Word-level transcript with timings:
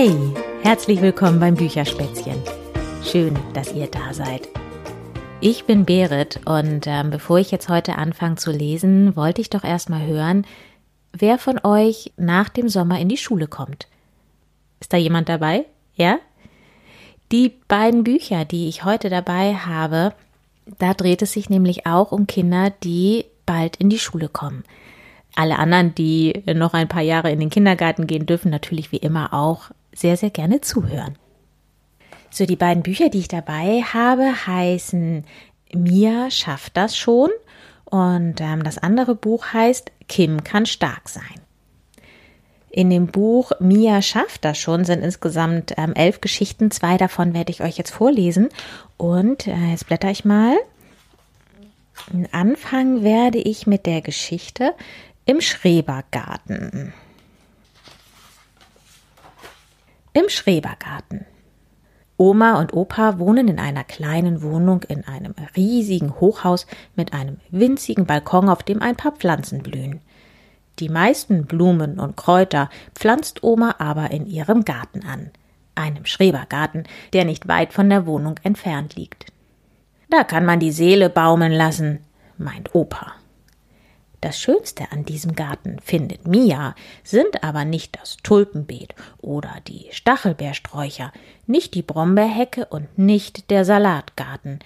Hey, 0.00 0.16
herzlich 0.62 1.02
willkommen 1.02 1.40
beim 1.40 1.56
Bücherspätzchen. 1.56 2.40
Schön, 3.02 3.36
dass 3.52 3.74
ihr 3.74 3.88
da 3.88 4.14
seid. 4.14 4.48
Ich 5.40 5.64
bin 5.64 5.86
Berit 5.86 6.38
und 6.44 6.86
ähm, 6.86 7.10
bevor 7.10 7.40
ich 7.40 7.50
jetzt 7.50 7.68
heute 7.68 7.98
anfange 7.98 8.36
zu 8.36 8.52
lesen, 8.52 9.16
wollte 9.16 9.40
ich 9.40 9.50
doch 9.50 9.64
erstmal 9.64 10.06
hören, 10.06 10.46
wer 11.12 11.36
von 11.36 11.58
euch 11.64 12.12
nach 12.16 12.48
dem 12.48 12.68
Sommer 12.68 13.00
in 13.00 13.08
die 13.08 13.16
Schule 13.16 13.48
kommt. 13.48 13.88
Ist 14.78 14.92
da 14.92 14.96
jemand 14.96 15.28
dabei? 15.28 15.64
Ja? 15.96 16.20
Die 17.32 17.48
beiden 17.66 18.04
Bücher, 18.04 18.44
die 18.44 18.68
ich 18.68 18.84
heute 18.84 19.10
dabei 19.10 19.56
habe, 19.56 20.14
da 20.78 20.94
dreht 20.94 21.22
es 21.22 21.32
sich 21.32 21.50
nämlich 21.50 21.86
auch 21.86 22.12
um 22.12 22.28
Kinder, 22.28 22.70
die 22.84 23.24
bald 23.46 23.74
in 23.74 23.90
die 23.90 23.98
Schule 23.98 24.28
kommen. 24.28 24.62
Alle 25.34 25.58
anderen, 25.58 25.92
die 25.96 26.44
noch 26.54 26.72
ein 26.72 26.86
paar 26.86 27.02
Jahre 27.02 27.32
in 27.32 27.40
den 27.40 27.50
Kindergarten 27.50 28.06
gehen, 28.06 28.26
dürfen 28.26 28.52
natürlich 28.52 28.92
wie 28.92 28.98
immer 28.98 29.34
auch 29.34 29.72
sehr, 29.98 30.16
sehr 30.16 30.30
gerne 30.30 30.60
zuhören. 30.60 31.16
So, 32.30 32.46
die 32.46 32.56
beiden 32.56 32.82
Bücher, 32.82 33.08
die 33.08 33.20
ich 33.20 33.28
dabei 33.28 33.82
habe, 33.82 34.46
heißen 34.46 35.24
Mia 35.74 36.30
schafft 36.30 36.76
das 36.76 36.96
schon 36.96 37.30
und 37.84 38.40
ähm, 38.40 38.62
das 38.62 38.78
andere 38.78 39.14
Buch 39.14 39.52
heißt 39.52 39.92
Kim 40.08 40.44
kann 40.44 40.66
stark 40.66 41.08
sein. 41.08 41.40
In 42.70 42.90
dem 42.90 43.06
Buch 43.06 43.52
Mia 43.60 44.02
schafft 44.02 44.44
das 44.44 44.58
schon 44.58 44.84
sind 44.84 45.02
insgesamt 45.02 45.74
ähm, 45.76 45.94
elf 45.94 46.20
Geschichten. 46.20 46.70
Zwei 46.70 46.96
davon 46.96 47.34
werde 47.34 47.50
ich 47.50 47.62
euch 47.62 47.78
jetzt 47.78 47.90
vorlesen. 47.90 48.50
Und 48.96 49.46
äh, 49.46 49.70
jetzt 49.70 49.86
blätter 49.86 50.10
ich 50.10 50.24
mal. 50.24 50.56
Anfangen 52.30 53.02
werde 53.02 53.38
ich 53.38 53.66
mit 53.66 53.86
der 53.86 54.02
Geschichte 54.02 54.74
im 55.24 55.40
Schrebergarten. 55.40 56.92
Im 60.18 60.28
Schrebergarten. 60.28 61.26
Oma 62.16 62.58
und 62.58 62.72
Opa 62.72 63.20
wohnen 63.20 63.46
in 63.46 63.60
einer 63.60 63.84
kleinen 63.84 64.42
Wohnung 64.42 64.82
in 64.82 65.06
einem 65.06 65.32
riesigen 65.54 66.18
Hochhaus 66.18 66.66
mit 66.96 67.12
einem 67.12 67.36
winzigen 67.50 68.04
Balkon, 68.04 68.48
auf 68.48 68.64
dem 68.64 68.82
ein 68.82 68.96
paar 68.96 69.12
Pflanzen 69.12 69.62
blühen. 69.62 70.00
Die 70.80 70.88
meisten 70.88 71.46
Blumen 71.46 72.00
und 72.00 72.16
Kräuter 72.16 72.68
pflanzt 72.96 73.44
Oma 73.44 73.76
aber 73.78 74.10
in 74.10 74.26
ihrem 74.26 74.64
Garten 74.64 75.06
an, 75.06 75.30
einem 75.76 76.04
Schrebergarten, 76.04 76.82
der 77.12 77.24
nicht 77.24 77.46
weit 77.46 77.72
von 77.72 77.88
der 77.88 78.04
Wohnung 78.04 78.40
entfernt 78.42 78.96
liegt. 78.96 79.26
Da 80.10 80.24
kann 80.24 80.44
man 80.44 80.58
die 80.58 80.72
Seele 80.72 81.10
baumeln 81.10 81.52
lassen, 81.52 82.00
meint 82.38 82.74
Opa. 82.74 83.12
Das 84.20 84.40
Schönste 84.40 84.90
an 84.90 85.04
diesem 85.04 85.34
Garten, 85.34 85.78
findet 85.80 86.26
Mia, 86.26 86.74
sind 87.04 87.44
aber 87.44 87.64
nicht 87.64 87.96
das 88.00 88.16
Tulpenbeet 88.16 88.94
oder 89.18 89.50
die 89.68 89.86
Stachelbeersträucher, 89.92 91.12
nicht 91.46 91.74
die 91.74 91.82
Brombeerhecke 91.82 92.66
und 92.66 92.98
nicht 92.98 93.50
der 93.50 93.64
Salatgarten. 93.64 94.58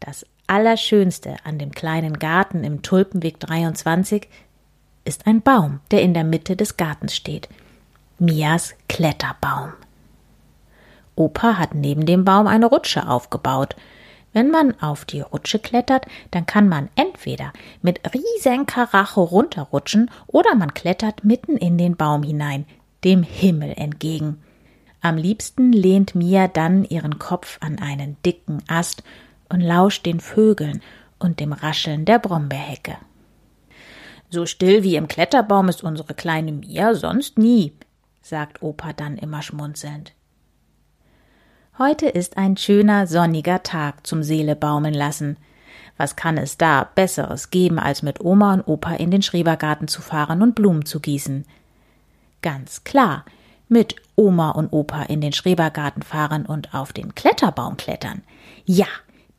Das 0.00 0.24
Allerschönste 0.46 1.36
an 1.44 1.58
dem 1.58 1.72
kleinen 1.72 2.18
Garten 2.18 2.64
im 2.64 2.80
Tulpenweg 2.80 3.40
23 3.40 4.26
ist 5.04 5.26
ein 5.26 5.42
Baum, 5.42 5.80
der 5.90 6.00
in 6.00 6.14
der 6.14 6.24
Mitte 6.24 6.56
des 6.56 6.78
Gartens 6.78 7.14
steht. 7.14 7.50
Mias 8.18 8.74
Kletterbaum. 8.88 9.74
Opa 11.14 11.58
hat 11.58 11.74
neben 11.74 12.06
dem 12.06 12.24
Baum 12.24 12.46
eine 12.46 12.66
Rutsche 12.66 13.06
aufgebaut– 13.06 13.76
wenn 14.34 14.50
man 14.50 14.78
auf 14.80 15.06
die 15.06 15.20
Rutsche 15.20 15.58
klettert, 15.58 16.06
dann 16.32 16.44
kann 16.44 16.68
man 16.68 16.90
entweder 16.96 17.52
mit 17.80 18.00
riesen 18.12 18.66
Karacho 18.66 19.22
runterrutschen 19.22 20.10
oder 20.26 20.54
man 20.54 20.74
klettert 20.74 21.24
mitten 21.24 21.56
in 21.56 21.78
den 21.78 21.96
Baum 21.96 22.22
hinein, 22.22 22.66
dem 23.04 23.22
Himmel 23.22 23.72
entgegen. 23.76 24.42
Am 25.00 25.16
liebsten 25.16 25.72
lehnt 25.72 26.14
Mia 26.14 26.48
dann 26.48 26.84
ihren 26.84 27.18
Kopf 27.18 27.58
an 27.60 27.78
einen 27.78 28.16
dicken 28.26 28.62
Ast 28.66 29.02
und 29.48 29.60
lauscht 29.60 30.04
den 30.04 30.18
Vögeln 30.18 30.82
und 31.18 31.40
dem 31.40 31.52
Rascheln 31.52 32.04
der 32.04 32.18
Brombeerhecke. 32.18 32.96
So 34.30 34.46
still 34.46 34.82
wie 34.82 34.96
im 34.96 35.06
Kletterbaum 35.06 35.68
ist 35.68 35.84
unsere 35.84 36.14
kleine 36.14 36.50
Mia 36.50 36.94
sonst 36.94 37.38
nie, 37.38 37.72
sagt 38.20 38.62
Opa 38.62 38.92
dann 38.92 39.16
immer 39.16 39.42
schmunzelnd. 39.42 40.12
Heute 41.76 42.06
ist 42.06 42.36
ein 42.36 42.56
schöner 42.56 43.08
sonniger 43.08 43.64
Tag 43.64 44.06
zum 44.06 44.22
Seele 44.22 44.54
baumeln 44.54 44.94
lassen. 44.94 45.36
Was 45.96 46.14
kann 46.14 46.38
es 46.38 46.56
da 46.56 46.88
Besseres 46.94 47.50
geben, 47.50 47.80
als 47.80 48.04
mit 48.04 48.20
Oma 48.20 48.54
und 48.54 48.68
Opa 48.68 48.94
in 48.94 49.10
den 49.10 49.22
Schrebergarten 49.22 49.88
zu 49.88 50.00
fahren 50.00 50.40
und 50.40 50.54
Blumen 50.54 50.86
zu 50.86 51.00
gießen? 51.00 51.44
Ganz 52.42 52.84
klar, 52.84 53.24
mit 53.68 53.96
Oma 54.14 54.50
und 54.50 54.72
Opa 54.72 55.02
in 55.02 55.20
den 55.20 55.32
Schrebergarten 55.32 56.04
fahren 56.04 56.46
und 56.46 56.74
auf 56.74 56.92
den 56.92 57.16
Kletterbaum 57.16 57.76
klettern. 57.76 58.22
Ja, 58.64 58.86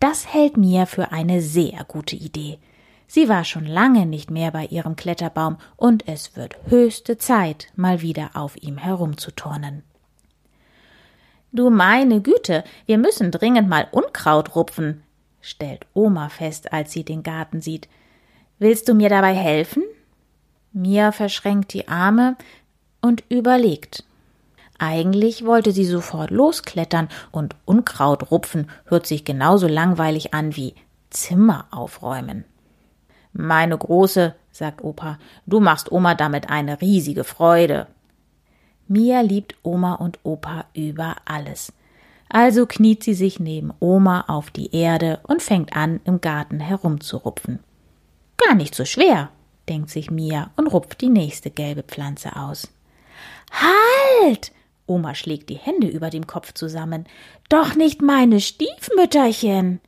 das 0.02 0.34
hält 0.34 0.58
mir 0.58 0.88
für 0.88 1.14
eine 1.14 1.42
sehr 1.42 1.86
gute 1.88 2.18
Idee. 2.18 2.60
Sie 3.08 3.30
war 3.30 3.46
schon 3.46 3.66
lange 3.66 4.06
nicht 4.06 4.30
mehr 4.30 4.52
bei 4.52 4.66
ihrem 4.66 4.98
Kletterbaum 4.98 5.56
und 5.78 6.06
es 6.06 6.36
wird 6.36 6.58
höchste 6.68 7.18
Zeit, 7.18 7.68
mal 7.78 8.02
wieder 8.02 8.32
auf 8.34 8.62
ihm 8.62 8.78
herumzuturnen. 8.78 9.84
Du 11.56 11.70
meine 11.70 12.20
Güte, 12.20 12.66
wir 12.86 12.98
müssen 12.98 13.32
dringend 13.32 13.70
mal 13.70 13.88
Unkraut 13.92 14.58
rupfen, 14.58 15.04
stellt 15.40 15.86
Oma 15.94 16.28
fest, 16.28 16.74
als 16.74 16.92
sie 16.92 17.06
den 17.06 17.24
Garten 17.24 17.62
sieht. 17.62 17.88
Willst 18.60 18.90
du 18.90 18.94
mir 18.94 19.08
dabei 19.08 19.34
helfen? 19.34 19.84
Mia 20.74 21.14
verschränkt 21.14 21.72
die 21.72 21.88
Arme 21.88 22.36
und 23.00 23.24
überlegt. 23.30 24.04
Eigentlich 24.80 25.46
wollte 25.46 25.72
sie 25.72 25.86
sofort 25.86 26.30
losklettern 26.30 27.08
und 27.32 27.56
Unkraut 27.64 28.32
rupfen 28.32 28.70
hört 28.84 29.08
sich 29.08 29.24
genauso 29.24 29.70
langweilig 29.70 30.34
an 30.34 30.58
wie 30.58 30.76
Zimmer 31.10 31.68
aufräumen. 31.72 32.44
Meine 33.32 33.78
Große, 33.78 34.36
sagt 34.52 34.84
Opa, 34.84 35.20
du 35.46 35.62
machst 35.62 35.90
Oma 35.90 36.16
damit 36.16 36.50
eine 36.50 36.82
riesige 36.82 37.24
Freude. 37.24 37.88
Mia 38.88 39.22
liebt 39.22 39.56
Oma 39.64 39.96
und 39.96 40.20
Opa 40.24 40.66
über 40.74 41.16
alles. 41.26 41.74
Also 42.30 42.66
kniet 42.66 43.04
sie 43.04 43.14
sich 43.14 43.40
neben 43.40 43.74
Oma 43.80 44.26
auf 44.28 44.52
die 44.52 44.76
Erde 44.76 45.20
und 45.24 45.42
fängt 45.42 45.76
an, 45.76 46.02
im 46.06 46.22
Garten 46.22 46.60
herumzurupfen. 46.60 47.60
Gar 48.38 48.56
nicht 48.56 48.76
so 48.76 48.86
schwer, 48.86 49.30
denkt 49.70 49.90
sich 49.90 50.12
Mia 50.12 50.52
und 50.56 50.68
rupft 50.68 51.02
die 51.02 51.10
nächste 51.10 51.50
gelbe 51.50 51.84
Pflanze 51.84 52.36
aus. 52.36 52.68
Halt! 53.52 54.52
Oma 54.88 55.16
schlägt 55.16 55.50
die 55.50 55.58
Hände 55.58 55.88
über 55.88 56.10
dem 56.10 56.28
Kopf 56.28 56.54
zusammen. 56.54 57.06
Doch 57.50 57.76
nicht 57.76 58.02
meine 58.02 58.40
Stiefmütterchen! 58.40 59.80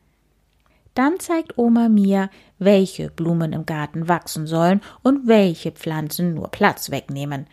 Dann 0.95 1.19
zeigt 1.19 1.59
Oma 1.59 1.89
mir, 1.89 2.31
welche 2.57 3.11
Blumen 3.11 3.53
im 3.53 3.67
Garten 3.67 4.07
wachsen 4.07 4.47
sollen 4.47 4.81
und 5.03 5.27
welche 5.27 5.71
Pflanzen 5.71 6.33
nur 6.33 6.49
Platz 6.49 6.89
wegnehmen. 6.89 7.45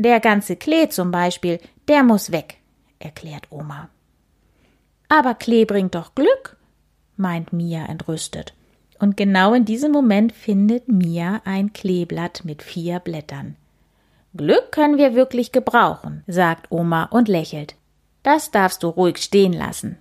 Der 0.00 0.18
ganze 0.18 0.56
Klee 0.56 0.88
zum 0.88 1.10
Beispiel, 1.10 1.60
der 1.86 2.02
muss 2.02 2.32
weg, 2.32 2.56
erklärt 3.00 3.48
Oma. 3.50 3.90
Aber 5.10 5.34
Klee 5.34 5.66
bringt 5.66 5.94
doch 5.94 6.14
Glück, 6.14 6.56
meint 7.18 7.52
Mia 7.52 7.84
entrüstet. 7.84 8.54
Und 8.98 9.18
genau 9.18 9.52
in 9.52 9.66
diesem 9.66 9.92
Moment 9.92 10.32
findet 10.32 10.88
Mia 10.88 11.42
ein 11.44 11.74
Kleeblatt 11.74 12.46
mit 12.46 12.62
vier 12.62 12.98
Blättern. 12.98 13.56
Glück 14.34 14.72
können 14.72 14.96
wir 14.96 15.14
wirklich 15.14 15.52
gebrauchen, 15.52 16.24
sagt 16.26 16.72
Oma 16.72 17.04
und 17.04 17.28
lächelt. 17.28 17.76
Das 18.22 18.50
darfst 18.50 18.82
du 18.82 18.88
ruhig 18.88 19.18
stehen 19.18 19.52
lassen. 19.52 19.98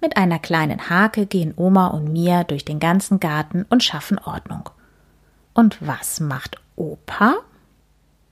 Mit 0.00 0.16
einer 0.16 0.38
kleinen 0.38 0.88
Hake 0.88 1.26
gehen 1.26 1.52
Oma 1.54 1.88
und 1.88 2.10
Mia 2.10 2.44
durch 2.44 2.64
den 2.64 2.80
ganzen 2.80 3.20
Garten 3.20 3.66
und 3.68 3.84
schaffen 3.84 4.18
Ordnung. 4.18 4.70
Und 5.52 5.86
was 5.86 6.18
macht 6.18 6.56
Opa? 6.76 7.34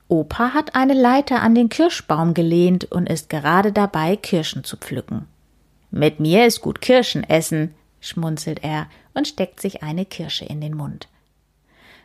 Opa 0.08 0.55
hat 0.55 0.75
eine 0.75 0.94
Leiter 0.94 1.43
an 1.43 1.55
den 1.55 1.69
Kirschbaum 1.69 2.32
gelehnt 2.32 2.90
und 2.90 3.08
ist 3.08 3.28
gerade 3.28 3.72
dabei, 3.72 4.16
Kirschen 4.16 4.64
zu 4.64 4.78
pflücken. 4.78 5.26
Mit 5.90 6.19
mir 6.19 6.46
ist 6.46 6.62
gut 6.62 6.81
Kirschen 6.81 7.25
essen, 7.25 7.75
schmunzelt 8.00 8.64
er 8.64 8.87
und 9.14 9.28
steckt 9.28 9.60
sich 9.60 9.82
eine 9.82 10.06
Kirsche 10.06 10.46
in 10.46 10.60
den 10.60 10.75
Mund. 10.75 11.08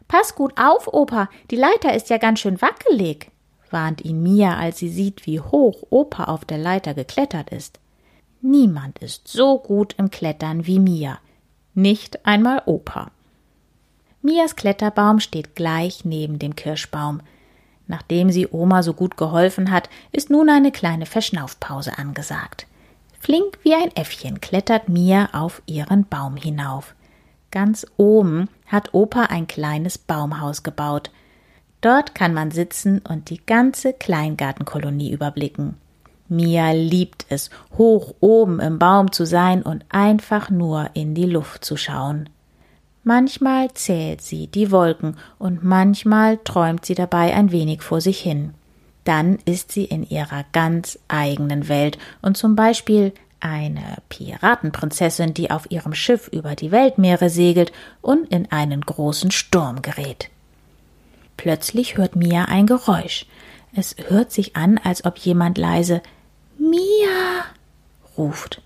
Pass 0.07 0.35
gut 0.35 0.53
auf, 0.57 0.87
Opa, 0.87 1.29
die 1.49 1.55
Leiter 1.55 1.93
ist 1.93 2.09
ja 2.09 2.17
ganz 2.17 2.39
schön 2.41 2.61
wackelig, 2.61 3.31
warnt 3.71 4.03
ihn 4.03 4.21
Mia, 4.21 4.57
als 4.57 4.79
sie 4.79 4.89
sieht, 4.89 5.25
wie 5.25 5.39
hoch 5.39 5.83
Opa 5.89 6.25
auf 6.25 6.43
der 6.43 6.57
Leiter 6.57 6.93
geklettert 6.93 7.51
ist. 7.51 7.79
Niemand 8.41 8.99
ist 8.99 9.29
so 9.29 9.57
gut 9.59 9.95
im 9.97 10.11
Klettern 10.11 10.67
wie 10.67 10.79
Mia, 10.79 11.19
nicht 11.73 12.25
einmal 12.25 12.61
Opa. 12.65 13.11
Mias 14.21 14.55
Kletterbaum 14.55 15.19
steht 15.19 15.55
gleich 15.55 16.05
neben 16.05 16.39
dem 16.39 16.55
Kirschbaum, 16.55 17.21
Nachdem 17.93 18.31
sie 18.31 18.47
Oma 18.47 18.81
so 18.81 18.95
gut 18.95 19.17
geholfen 19.17 19.69
hat, 19.69 19.87
ist 20.11 20.31
nun 20.31 20.49
eine 20.49 20.71
kleine 20.71 21.05
Verschnaufpause 21.05 21.95
angesagt. 21.99 22.65
Flink 23.19 23.59
wie 23.61 23.75
ein 23.75 23.95
Äffchen 23.95 24.41
klettert 24.41 24.89
Mia 24.89 25.29
auf 25.31 25.61
ihren 25.67 26.07
Baum 26.07 26.35
hinauf. 26.35 26.95
Ganz 27.51 27.85
oben 27.95 28.49
hat 28.65 28.95
Opa 28.95 29.25
ein 29.25 29.45
kleines 29.45 29.99
Baumhaus 29.99 30.63
gebaut. 30.63 31.11
Dort 31.81 32.15
kann 32.15 32.33
man 32.33 32.49
sitzen 32.49 32.97
und 32.97 33.29
die 33.29 33.45
ganze 33.45 33.93
Kleingartenkolonie 33.93 35.11
überblicken. 35.11 35.77
Mia 36.27 36.71
liebt 36.71 37.27
es, 37.29 37.51
hoch 37.77 38.15
oben 38.21 38.59
im 38.59 38.79
Baum 38.79 39.11
zu 39.11 39.23
sein 39.27 39.61
und 39.61 39.85
einfach 39.89 40.49
nur 40.49 40.89
in 40.95 41.13
die 41.13 41.27
Luft 41.27 41.63
zu 41.63 41.77
schauen. 41.77 42.27
Manchmal 43.03 43.73
zählt 43.73 44.21
sie 44.21 44.47
die 44.47 44.71
Wolken 44.71 45.17
und 45.37 45.63
manchmal 45.63 46.37
träumt 46.37 46.85
sie 46.85 46.95
dabei 46.95 47.33
ein 47.33 47.51
wenig 47.51 47.81
vor 47.81 47.99
sich 47.99 48.19
hin. 48.19 48.53
Dann 49.03 49.39
ist 49.45 49.73
sie 49.73 49.83
in 49.83 50.07
ihrer 50.07 50.45
ganz 50.53 50.97
eigenen 51.09 51.67
Welt 51.67 51.97
und 52.21 52.37
zum 52.37 52.55
Beispiel 52.55 53.13
eine 53.41 53.97
Piratenprinzessin, 54.07 55.33
die 55.33 55.51
auf 55.51 55.69
ihrem 55.69 55.93
Schiff 55.93 56.29
über 56.29 56.55
die 56.55 56.71
Weltmeere 56.71 57.29
segelt 57.29 57.73
und 58.01 58.29
in 58.31 58.49
einen 58.53 58.79
großen 58.79 59.31
Sturm 59.31 59.81
gerät. 59.81 60.29
Plötzlich 61.35 61.97
hört 61.97 62.15
Mia 62.15 62.45
ein 62.45 62.67
Geräusch. 62.67 63.25
Es 63.75 63.97
hört 64.07 64.31
sich 64.31 64.55
an, 64.55 64.77
als 64.77 65.03
ob 65.03 65.17
jemand 65.17 65.57
leise 65.57 66.01
Mia 66.57 67.43
ruft. 68.17 68.61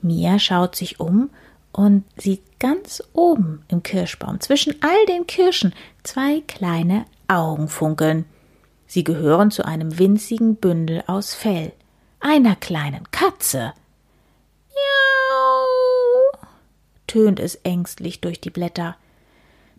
Mia 0.00 0.38
schaut 0.38 0.74
sich 0.74 0.98
um 0.98 1.28
und 1.72 2.04
sieht 2.16 2.42
ganz 2.58 3.02
oben 3.12 3.62
im 3.68 3.82
Kirschbaum 3.82 4.40
zwischen 4.40 4.74
all 4.82 5.06
den 5.06 5.26
Kirschen 5.26 5.74
zwei 6.02 6.42
kleine 6.46 7.04
Augen 7.28 7.68
funkeln. 7.68 8.24
Sie 8.86 9.04
gehören 9.04 9.50
zu 9.50 9.64
einem 9.64 9.98
winzigen 9.98 10.56
Bündel 10.56 11.04
aus 11.06 11.34
Fell, 11.34 11.72
einer 12.20 12.56
kleinen 12.56 13.10
Katze. 13.10 13.74
Miau, 14.70 16.40
tönt 17.06 17.38
es 17.38 17.56
ängstlich 17.56 18.20
durch 18.20 18.40
die 18.40 18.50
Blätter. 18.50 18.96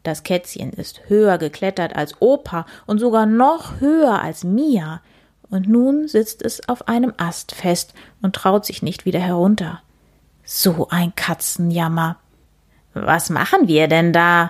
Das 0.03 0.23
Kätzchen 0.23 0.71
ist 0.71 1.09
höher 1.09 1.37
geklettert 1.37 1.95
als 1.95 2.21
Opa 2.21 2.65
und 2.85 2.99
sogar 2.99 3.25
noch 3.25 3.79
höher 3.79 4.21
als 4.21 4.43
Mia, 4.43 5.01
und 5.49 5.67
nun 5.67 6.07
sitzt 6.07 6.43
es 6.43 6.69
auf 6.69 6.87
einem 6.87 7.13
Ast 7.17 7.53
fest 7.53 7.95
und 8.21 8.35
traut 8.35 8.65
sich 8.65 8.83
nicht 8.83 9.05
wieder 9.05 9.19
herunter. 9.19 9.81
So 10.51 10.87
ein 10.89 11.13
Katzenjammer. 11.13 12.17
Was 12.95 13.29
machen 13.29 13.67
wir 13.67 13.87
denn 13.87 14.11
da? 14.11 14.49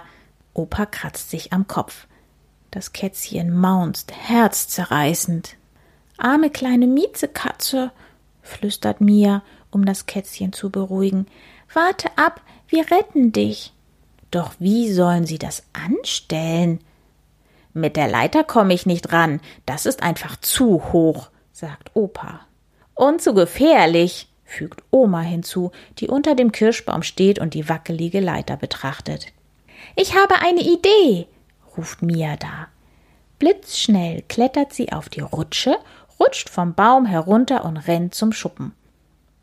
Opa 0.53 0.85
kratzt 0.85 1.29
sich 1.29 1.51
am 1.51 1.67
Kopf. 1.67 2.07
Das 2.71 2.93
Kätzchen 2.93 3.51
maunzt, 3.51 4.13
herzzerreißend. 4.13 5.57
Arme 6.17 6.51
kleine 6.51 6.87
Miezekatze, 6.87 7.91
flüstert 8.41 9.01
Mia, 9.01 9.43
um 9.71 9.83
das 9.83 10.05
Kätzchen 10.05 10.53
zu 10.53 10.69
beruhigen. 10.69 11.25
Warte 11.73 12.09
ab, 12.17 12.39
wir 12.69 12.89
retten 12.89 13.33
dich. 13.33 13.73
Doch 14.31 14.53
wie 14.57 14.93
sollen 14.93 15.25
sie 15.25 15.37
das 15.37 15.63
anstellen? 15.73 16.79
Mit 17.73 17.97
der 17.97 18.07
Leiter 18.07 18.45
komme 18.45 18.73
ich 18.73 18.85
nicht 18.85 19.11
ran, 19.11 19.41
das 19.65 19.85
ist 19.85 20.01
einfach 20.01 20.37
zu 20.37 20.93
hoch, 20.93 21.29
sagt 21.51 21.91
Opa. 21.93 22.39
Und 22.95 23.21
zu 23.21 23.33
gefährlich, 23.33 24.28
fügt 24.49 24.83
Oma 24.91 25.21
hinzu, 25.21 25.71
die 25.99 26.07
unter 26.07 26.35
dem 26.35 26.51
Kirschbaum 26.51 27.03
steht 27.03 27.39
und 27.39 27.53
die 27.53 27.69
wackelige 27.69 28.19
Leiter 28.19 28.57
betrachtet. 28.57 29.27
Ich 29.95 30.15
habe 30.15 30.41
eine 30.41 30.61
Idee, 30.61 31.27
ruft 31.77 32.01
Mia 32.01 32.35
da. 32.35 32.67
Blitzschnell 33.37 34.23
klettert 34.27 34.73
sie 34.73 34.91
auf 34.91 35.07
die 35.07 35.21
Rutsche, 35.21 35.77
rutscht 36.19 36.49
vom 36.49 36.73
Baum 36.73 37.05
herunter 37.05 37.63
und 37.63 37.77
rennt 37.77 38.13
zum 38.13 38.33
Schuppen. 38.33 38.73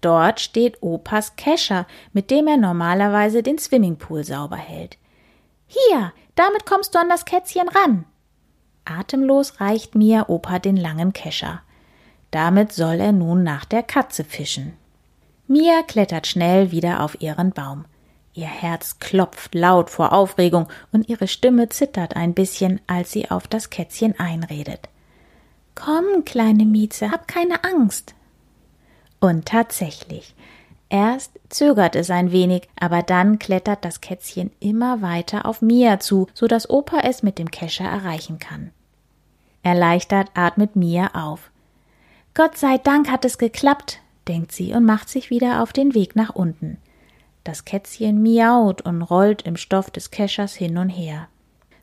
Dort 0.03 0.41
steht 0.41 0.83
Opas 0.83 1.37
Kescher, 1.37 1.87
mit 2.13 2.31
dem 2.31 2.47
er 2.47 2.59
normalerweise 2.59 3.43
den 3.43 3.59
Swimmingpool 3.59 4.25
sauber 4.25 4.57
hält. 4.57 4.99
Hier, 5.67 6.13
damit 6.35 6.67
kommst 6.67 6.95
du 6.95 6.99
an 6.99 7.09
das 7.09 7.25
Kätzchen 7.25 7.69
ran. 7.69 8.05
Atemlos 8.85 9.61
reicht 9.61 9.95
mir 9.95 10.29
Opa 10.29 10.59
den 10.59 10.77
langen 10.77 11.13
Kescher. 11.13 11.63
Damit 12.31 12.73
soll 12.73 13.01
er 13.01 13.13
nun 13.13 13.43
nach 13.43 13.65
der 13.65 13.83
Katze 13.83 14.23
fischen. 14.23 14.75
Mia 15.49 15.83
klettert 15.83 16.27
schnell 16.27 16.73
wieder 16.73 17.03
auf 17.03 17.21
ihren 17.21 17.53
Baum. 17.53 17.85
Ihr 18.35 18.47
Herz 18.47 18.99
klopft 18.99 19.55
laut 19.55 19.91
vor 19.91 20.13
Aufregung 20.13 20.69
und 20.93 21.09
ihre 21.09 21.29
Stimme 21.29 21.69
zittert 21.69 22.17
ein 22.17 22.35
bisschen, 22.35 22.81
als 22.87 23.13
sie 23.13 23.31
auf 23.31 23.47
das 23.47 23.71
Kätzchen 23.71 24.19
einredet. 24.19 24.89
Komm, 25.75 26.25
kleine 26.25 26.65
Mieze, 26.65 27.11
hab 27.11 27.29
keine 27.29 27.65
Angst. 27.65 28.15
Und 29.21 29.47
tatsächlich, 29.47 30.35
erst 30.89 31.33
zögert 31.49 31.97
es 31.97 32.11
ein 32.11 32.33
wenig, 32.33 32.69
aber 32.79 33.03
dann 33.03 33.39
klettert 33.39 33.85
das 33.85 34.01
Kätzchen 34.01 34.51
immer 34.59 35.01
weiter 35.01 35.47
auf 35.47 35.63
Mia 35.63 36.01
zu, 36.01 36.27
so 36.35 36.47
dass 36.47 36.69
Opa 36.69 37.01
es 37.05 37.23
mit 37.23 37.39
dem 37.39 37.51
Kescher 37.51 37.85
erreichen 37.85 38.39
kann. 38.39 38.71
Erleichtert 39.63 40.31
atmet 40.35 40.77
Mia 40.77 41.11
auf. 41.15 41.51
Gott 42.35 42.59
sei 42.59 42.79
Dank 42.79 43.11
hat 43.11 43.25
es 43.25 43.39
geklappt, 43.39 44.01
denkt 44.29 44.53
sie 44.53 44.73
und 44.73 44.85
macht 44.85 45.09
sich 45.09 45.31
wieder 45.31 45.63
auf 45.63 45.73
den 45.73 45.95
Weg 45.95 46.17
nach 46.17 46.35
unten. 46.35 46.79
Das 47.45 47.65
Kätzchen 47.65 48.23
miaut 48.23 48.83
und 48.83 49.03
rollt 49.03 49.43
im 49.43 49.57
Stoff 49.57 49.91
des 49.91 50.11
Keschers 50.11 50.55
hin 50.55 50.79
und 50.79 50.89
her. 50.89 51.29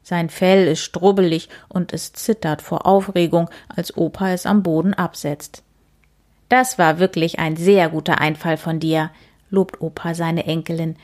Sein 0.02 0.30
Fell 0.30 0.68
ist 0.68 0.82
strubbelig 0.82 1.48
und 1.70 1.94
es 1.94 2.12
zittert 2.12 2.62
vor 2.62 2.86
Aufregung, 2.86 3.50
als 3.70 3.96
Opa 3.96 4.32
es 4.32 4.46
am 4.46 4.62
Boden 4.62 4.94
absetzt. 4.94 5.64
Das 6.50 6.78
war 6.78 7.00
wirklich 7.00 7.40
ein 7.40 7.56
sehr 7.56 7.90
guter 7.90 8.20
Einfall 8.20 8.58
von 8.58 8.80
dir, 8.80 9.12
lobt 9.50 9.82
Opa 9.82 10.14
seine 10.14 10.46
Enkelin, 10.46 10.98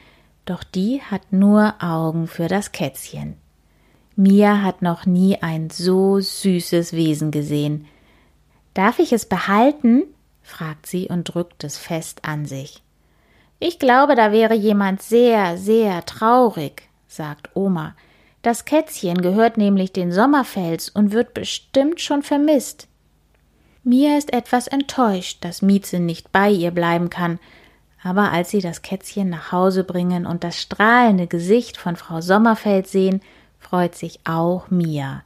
doch 0.43 0.63
die 0.63 1.01
hat 1.01 1.31
nur 1.31 1.75
Augen 1.79 2.27
für 2.27 2.47
das 2.47 2.71
Kätzchen. 2.73 3.37
Mia 4.15 4.61
hat 4.61 4.81
noch 4.81 5.05
nie 5.05 5.41
ein 5.41 5.69
so 5.69 6.19
süßes 6.19 6.91
Wesen 6.91 7.31
gesehen. 7.31 7.85
Darf 8.73 8.99
ich 8.99 9.13
es 9.13 9.25
behalten? 9.25 10.03
Fragt 10.49 10.85
sie 10.85 11.07
und 11.07 11.33
drückt 11.33 11.63
es 11.63 11.77
fest 11.77 12.19
an 12.23 12.45
sich. 12.45 12.81
Ich 13.59 13.79
glaube, 13.79 14.15
da 14.15 14.31
wäre 14.31 14.53
jemand 14.53 15.01
sehr, 15.01 15.57
sehr 15.57 16.05
traurig, 16.05 16.89
sagt 17.07 17.49
Oma. 17.55 17.95
Das 18.41 18.63
Kätzchen 18.63 19.21
gehört 19.21 19.57
nämlich 19.57 19.91
den 19.91 20.11
Sommerfels 20.13 20.89
und 20.89 21.11
wird 21.11 21.33
bestimmt 21.33 21.99
schon 21.99 22.23
vermisst. 22.23 22.87
Mia 23.83 24.17
ist 24.17 24.33
etwas 24.33 24.67
enttäuscht, 24.67 25.43
dass 25.43 25.61
Mieze 25.61 25.99
nicht 25.99 26.31
bei 26.31 26.49
ihr 26.49 26.71
bleiben 26.71 27.09
kann, 27.09 27.39
aber 28.01 28.31
als 28.31 28.49
sie 28.49 28.61
das 28.61 28.81
Kätzchen 28.81 29.29
nach 29.29 29.51
Hause 29.51 29.83
bringen 29.83 30.25
und 30.25 30.43
das 30.43 30.61
strahlende 30.61 31.27
Gesicht 31.27 31.75
von 31.75 31.97
Frau 31.97 32.21
Sommerfeld 32.21 32.87
sehen, 32.87 33.21
freut 33.59 33.95
sich 33.95 34.21
auch 34.23 34.69
Mia. 34.69 35.23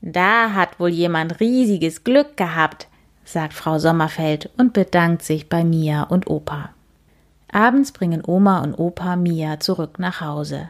Da 0.00 0.54
hat 0.54 0.80
wohl 0.80 0.88
jemand 0.88 1.40
riesiges 1.40 2.04
Glück 2.04 2.36
gehabt, 2.36 2.88
sagt 3.24 3.54
Frau 3.54 3.78
Sommerfeld 3.78 4.50
und 4.56 4.72
bedankt 4.72 5.22
sich 5.22 5.48
bei 5.48 5.64
Mia 5.64 6.02
und 6.04 6.28
Opa. 6.28 6.70
Abends 7.50 7.92
bringen 7.92 8.22
Oma 8.26 8.62
und 8.62 8.74
Opa 8.74 9.16
Mia 9.16 9.60
zurück 9.60 9.98
nach 9.98 10.20
Hause. 10.20 10.68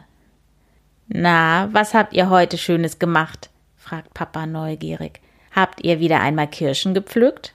Na, 1.07 1.69
was 1.71 1.93
habt 1.93 2.13
ihr 2.13 2.29
heute 2.29 2.57
Schönes 2.57 2.99
gemacht? 2.99 3.49
fragt 3.77 4.13
Papa 4.13 4.45
neugierig. 4.45 5.21
Habt 5.51 5.83
ihr 5.83 5.99
wieder 5.99 6.21
einmal 6.21 6.47
Kirschen 6.47 6.93
gepflückt? 6.93 7.53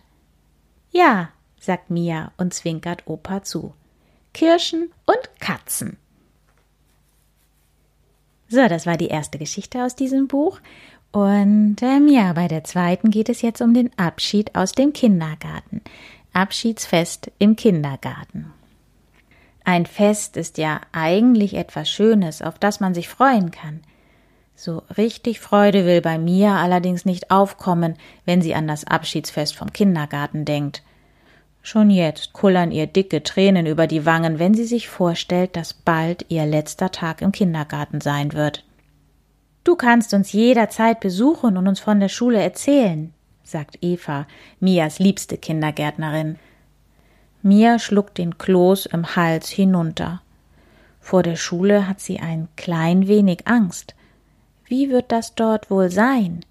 Ja, 0.91 1.31
sagt 1.59 1.91
Mia 1.91 2.33
und 2.37 2.55
zwinkert 2.55 3.03
Opa 3.07 3.43
zu. 3.43 3.75
Kirschen 4.33 4.91
und 5.07 5.41
Katzen. 5.41 5.97
So, 8.49 8.67
das 8.69 8.87
war 8.87 8.97
die 8.97 9.09
erste 9.09 9.39
Geschichte 9.39 9.85
aus 9.85 9.95
diesem 9.95 10.27
Buch. 10.27 10.61
Und 11.13 11.77
ähm, 11.83 12.09
ja, 12.09 12.33
bei 12.33 12.49
der 12.49 12.65
zweiten 12.65 13.11
geht 13.11 13.29
es 13.29 13.43
jetzt 13.43 13.63
um 13.63 13.73
den 13.73 13.91
Abschied 13.97 14.55
aus 14.55 14.73
dem 14.73 14.93
Kindergarten. 14.93 15.81
Abschiedsfest 16.33 17.31
im 17.39 17.57
Kindergarten. 17.57 18.53
Ein 19.65 19.87
Fest 19.87 20.37
ist 20.37 20.59
ja 20.59 20.81
eigentlich 20.93 21.55
etwas 21.55 21.91
Schönes, 21.91 22.43
auf 22.43 22.59
das 22.59 22.81
man 22.81 22.95
sich 22.95 23.09
freuen 23.09 23.51
kann. 23.51 23.81
So 24.55 24.83
richtig 24.97 25.41
Freude 25.41 25.85
will 25.85 26.01
bei 26.01 26.19
mir 26.19 26.53
allerdings 26.53 27.05
nicht 27.05 27.31
aufkommen, 27.31 27.95
wenn 28.25 28.43
sie 28.43 28.55
an 28.55 28.67
das 28.67 28.85
Abschiedsfest 28.85 29.55
vom 29.55 29.73
Kindergarten 29.73 30.45
denkt. 30.45 30.83
Schon 31.63 31.91
jetzt 31.91 32.33
kullern 32.33 32.71
ihr 32.71 32.87
dicke 32.87 33.23
Tränen 33.23 33.67
über 33.67 33.87
die 33.87 34.07
Wangen, 34.07 34.39
wenn 34.39 34.55
sie 34.55 34.65
sich 34.65 34.89
vorstellt, 34.89 35.55
dass 35.55 35.75
bald 35.75 36.27
ihr 36.29 36.47
letzter 36.47 36.91
Tag 36.91 37.21
im 37.21 37.31
Kindergarten 37.31 38.01
sein 38.01 38.33
wird. 38.33 38.65
Du 39.69 39.77
kannst 39.77 40.15
uns 40.15 40.33
jederzeit 40.33 40.99
besuchen 40.99 41.59
und 41.59 41.69
uns 41.69 41.79
von 41.79 42.01
der 42.01 42.09
Schule 42.09 42.41
erzählen, 42.41 43.13
sagt 43.43 43.77
Eva, 43.83 44.27
Mias 44.61 44.99
liebste 44.99 45.37
Kindergärtnerin. 45.37 46.39
Mia 47.43 47.79
schluckt 47.79 48.17
den 48.17 48.39
Kloß 48.39 48.87
im 48.87 49.15
Hals 49.15 49.51
hinunter. 49.51 50.23
Vor 51.03 51.23
der 51.23 51.37
Schule 51.37 51.87
hat 51.87 52.01
sie 52.01 52.19
ein 52.19 52.49
klein 52.57 53.09
wenig 53.09 53.47
Angst. 53.47 53.95
Wie 54.65 54.89
wird 54.89 55.13
das 55.13 55.35
dort 55.35 55.71
wohl 55.71 55.91
sein? 55.91 56.47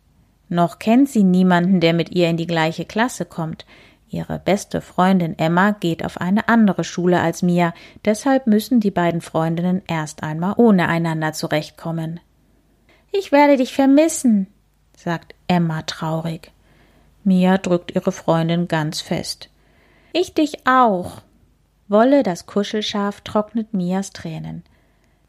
Noch 0.47 0.77
kennt 0.77 1.09
sie 1.09 1.23
niemanden, 1.23 1.79
der 1.79 1.93
mit 1.93 2.11
ihr 2.11 2.29
in 2.29 2.37
die 2.37 2.45
gleiche 2.45 2.85
Klasse 2.85 3.25
kommt. 3.25 3.65
Ihre 4.11 4.37
beste 4.37 4.79
Freundin 4.79 5.39
Emma 5.39 5.71
geht 5.71 6.05
auf 6.05 6.21
eine 6.21 6.49
andere 6.49 6.83
Schule 6.83 7.19
als 7.19 7.41
Mia, 7.41 7.73
deshalb 8.05 8.45
müssen 8.45 8.79
die 8.79 8.91
beiden 8.91 9.21
Freundinnen 9.21 9.81
erst 9.87 10.21
einmal 10.21 10.53
ohne 10.57 10.87
einander 10.87 11.33
zurechtkommen. 11.33 12.19
Ich 13.19 13.31
werde 13.31 13.57
dich 13.57 13.73
vermissen, 13.73 14.45
sagt 14.95 15.33
Emma 15.47 15.81
traurig. 15.81 16.51
Mia 17.23 17.57
drückt 17.57 17.95
ihre 17.95 18.11
Freundin 18.11 18.67
ganz 18.67 19.01
fest. 19.01 19.49
Ich 20.13 20.35
dich 20.35 20.67
auch. 20.67 21.23
Wolle, 21.87 22.21
das 22.21 22.45
Kuschelschaf, 22.45 23.21
trocknet 23.21 23.73
Mias 23.73 24.11
Tränen. 24.11 24.63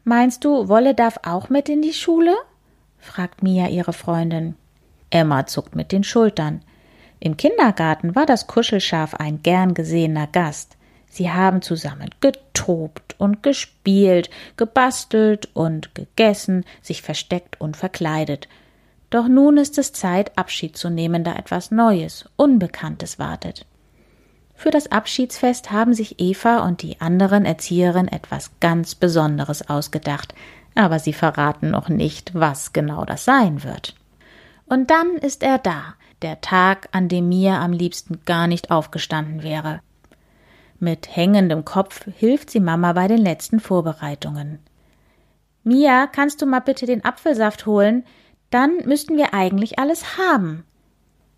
Meinst 0.03 0.45
du, 0.45 0.67
Wolle 0.67 0.93
darf 0.93 1.19
auch 1.23 1.49
mit 1.49 1.67
in 1.67 1.81
die 1.81 1.93
Schule? 1.93 2.35
fragt 2.99 3.41
Mia 3.41 3.69
ihre 3.69 3.93
Freundin. 3.93 4.55
Emma 5.09 5.47
zuckt 5.47 5.75
mit 5.75 5.91
den 5.91 6.03
Schultern. 6.03 6.61
Im 7.19 7.37
Kindergarten 7.37 8.15
war 8.15 8.27
das 8.27 8.45
Kuschelschaf 8.45 9.15
ein 9.15 9.41
gern 9.41 9.73
gesehener 9.73 10.27
Gast. 10.27 10.77
Sie 11.09 11.31
haben 11.31 11.61
zusammen 11.61 12.09
getobt 12.21 13.15
und 13.17 13.43
gespielt, 13.43 14.29
gebastelt 14.57 15.49
und 15.53 15.93
gegessen, 15.95 16.63
sich 16.81 17.01
versteckt 17.01 17.59
und 17.59 17.75
verkleidet. 17.75 18.47
Doch 19.09 19.27
nun 19.27 19.57
ist 19.57 19.77
es 19.79 19.91
Zeit, 19.91 20.37
Abschied 20.37 20.77
zu 20.77 20.89
nehmen, 20.89 21.23
da 21.23 21.35
etwas 21.35 21.71
Neues, 21.71 22.29
Unbekanntes 22.35 23.17
wartet. 23.17 23.65
Für 24.53 24.71
das 24.71 24.91
Abschiedsfest 24.91 25.71
haben 25.71 25.93
sich 25.93 26.19
Eva 26.19 26.59
und 26.59 26.81
die 26.83 27.01
anderen 27.01 27.45
Erzieherinnen 27.45 28.09
etwas 28.09 28.51
ganz 28.59 28.93
Besonderes 28.93 29.67
ausgedacht, 29.69 30.35
aber 30.75 30.99
sie 30.99 31.13
verraten 31.13 31.71
noch 31.71 31.89
nicht, 31.89 32.35
was 32.35 32.73
genau 32.73 33.05
das 33.05 33.25
sein 33.25 33.63
wird. 33.63 33.95
Und 34.65 34.91
dann 34.91 35.15
ist 35.15 35.41
er 35.43 35.57
da, 35.57 35.95
der 36.21 36.41
Tag, 36.41 36.89
an 36.91 37.07
dem 37.07 37.29
Mia 37.29 37.63
am 37.63 37.71
liebsten 37.71 38.19
gar 38.25 38.47
nicht 38.47 38.69
aufgestanden 38.69 39.41
wäre. 39.41 39.81
Mit 40.79 41.13
hängendem 41.13 41.65
Kopf 41.65 42.05
hilft 42.17 42.49
sie 42.49 42.61
Mama 42.61 42.93
bei 42.93 43.09
den 43.09 43.17
letzten 43.17 43.59
Vorbereitungen. 43.59 44.59
Mia, 45.63 46.07
kannst 46.07 46.41
du 46.41 46.45
mal 46.45 46.61
bitte 46.61 46.85
den 46.85 47.03
Apfelsaft 47.03 47.65
holen? 47.65 48.05
Dann 48.49 48.77
müssten 48.85 49.17
wir 49.17 49.33
eigentlich 49.33 49.77
alles 49.77 50.17
haben. 50.17 50.63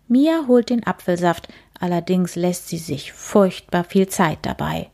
Mia 0.06 0.44
holt 0.46 0.70
den 0.70 0.86
Apfelsaft, 0.86 1.48
allerdings 1.80 2.36
lässt 2.36 2.68
sie 2.68 2.78
sich 2.78 3.12
furchtbar 3.12 3.82
viel 3.82 4.08
Zeit 4.08 4.38
dabei. 4.42 4.90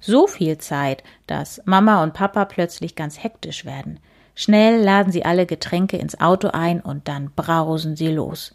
So 0.00 0.26
viel 0.26 0.58
Zeit, 0.58 1.04
dass 1.28 1.62
Mama 1.64 2.02
und 2.02 2.14
Papa 2.14 2.46
plötzlich 2.46 2.96
ganz 2.96 3.22
hektisch 3.22 3.64
werden. 3.64 4.00
Schnell 4.34 4.82
laden 4.82 5.12
sie 5.12 5.24
alle 5.24 5.46
Getränke 5.46 5.98
ins 5.98 6.20
Auto 6.20 6.48
ein 6.48 6.80
und 6.80 7.06
dann 7.08 7.30
brausen 7.34 7.94
sie 7.94 8.08
los. 8.08 8.54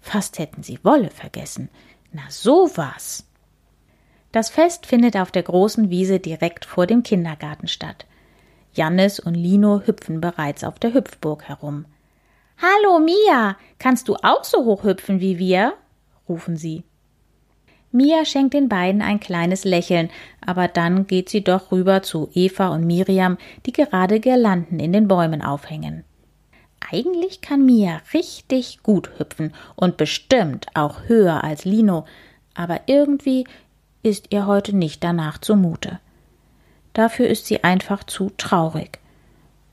Fast 0.00 0.38
hätten 0.38 0.62
sie 0.62 0.78
Wolle 0.82 1.10
vergessen. 1.10 1.70
Na 2.12 2.22
so 2.28 2.70
was. 2.74 3.27
Das 4.32 4.50
Fest 4.50 4.86
findet 4.86 5.16
auf 5.16 5.30
der 5.30 5.42
großen 5.42 5.90
Wiese 5.90 6.20
direkt 6.20 6.64
vor 6.64 6.86
dem 6.86 7.02
Kindergarten 7.02 7.66
statt. 7.66 8.04
Jannis 8.74 9.18
und 9.18 9.34
Lino 9.34 9.82
hüpfen 9.86 10.20
bereits 10.20 10.64
auf 10.64 10.78
der 10.78 10.92
Hüpfburg 10.92 11.44
herum. 11.44 11.86
Hallo 12.60 12.98
Mia, 12.98 13.56
kannst 13.78 14.08
du 14.08 14.16
auch 14.16 14.44
so 14.44 14.64
hoch 14.64 14.84
hüpfen 14.84 15.20
wie 15.20 15.38
wir? 15.38 15.74
rufen 16.28 16.56
sie. 16.56 16.84
Mia 17.90 18.26
schenkt 18.26 18.52
den 18.52 18.68
beiden 18.68 19.00
ein 19.00 19.18
kleines 19.18 19.64
Lächeln, 19.64 20.10
aber 20.44 20.68
dann 20.68 21.06
geht 21.06 21.30
sie 21.30 21.42
doch 21.42 21.72
rüber 21.72 22.02
zu 22.02 22.28
Eva 22.34 22.68
und 22.68 22.86
Miriam, 22.86 23.38
die 23.64 23.72
gerade 23.72 24.20
Girlanden 24.20 24.78
in 24.78 24.92
den 24.92 25.08
Bäumen 25.08 25.40
aufhängen. 25.40 26.04
Eigentlich 26.92 27.40
kann 27.40 27.64
Mia 27.64 28.02
richtig 28.12 28.82
gut 28.82 29.10
hüpfen 29.18 29.54
und 29.74 29.96
bestimmt 29.96 30.66
auch 30.74 31.08
höher 31.08 31.42
als 31.42 31.64
Lino, 31.64 32.04
aber 32.54 32.82
irgendwie 32.86 33.44
ist 34.02 34.26
ihr 34.30 34.46
heute 34.46 34.76
nicht 34.76 35.02
danach 35.02 35.38
zumute. 35.38 36.00
Dafür 36.92 37.28
ist 37.28 37.46
sie 37.46 37.64
einfach 37.64 38.04
zu 38.04 38.30
traurig. 38.36 38.98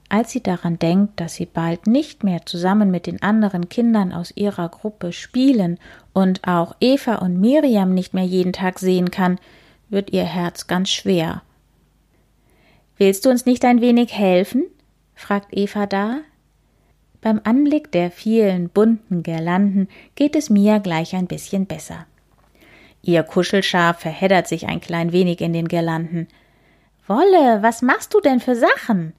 Als 0.10 0.32
sie 0.32 0.42
daran 0.44 0.78
denkt, 0.78 1.20
dass 1.20 1.36
sie 1.36 1.48
bald 1.48 1.88
nicht 1.88 2.24
mehr 2.24 2.46
zusammen 2.46 2.92
mit 2.92 3.08
den 3.08 3.22
anderen 3.24 3.70
Kindern 3.70 4.14
aus 4.14 4.32
ihrer 4.36 4.70
Gruppe 4.70 5.12
spielen 5.12 5.80
und 6.14 6.48
auch 6.48 6.76
Eva 6.80 7.16
und 7.16 7.40
Miriam 7.40 7.94
nicht 7.94 8.14
mehr 8.14 8.24
jeden 8.24 8.54
Tag 8.54 8.80
sehen 8.80 9.10
kann, 9.10 9.40
wird 9.90 10.12
ihr 10.12 10.24
Herz 10.24 10.68
ganz 10.68 10.90
schwer. 10.90 11.42
Willst 12.98 13.26
du 13.26 13.30
uns 13.30 13.46
nicht 13.46 13.66
ein 13.66 13.82
wenig 13.82 14.14
helfen? 14.14 14.66
fragt 15.16 15.48
Eva 15.52 15.86
da. 15.86 16.20
Beim 17.22 17.42
Anblick 17.44 17.92
der 17.92 18.12
vielen 18.12 18.70
bunten 18.70 19.24
Girlanden 19.24 19.88
geht 20.14 20.36
es 20.36 20.52
Mia 20.52 20.78
gleich 20.78 21.16
ein 21.16 21.26
bisschen 21.26 21.66
besser. 21.66 22.06
Ihr 23.08 23.22
Kuschelschaf 23.22 24.00
verheddert 24.00 24.48
sich 24.48 24.66
ein 24.66 24.82
klein 24.82 25.12
wenig 25.12 25.40
in 25.40 25.54
den 25.54 25.68
Girlanden. 25.68 26.28
Wolle, 27.06 27.62
was 27.62 27.84
machst 27.84 28.16
du 28.16 28.20
denn 28.20 28.40
für 28.40 28.56
Sachen? 28.56 29.14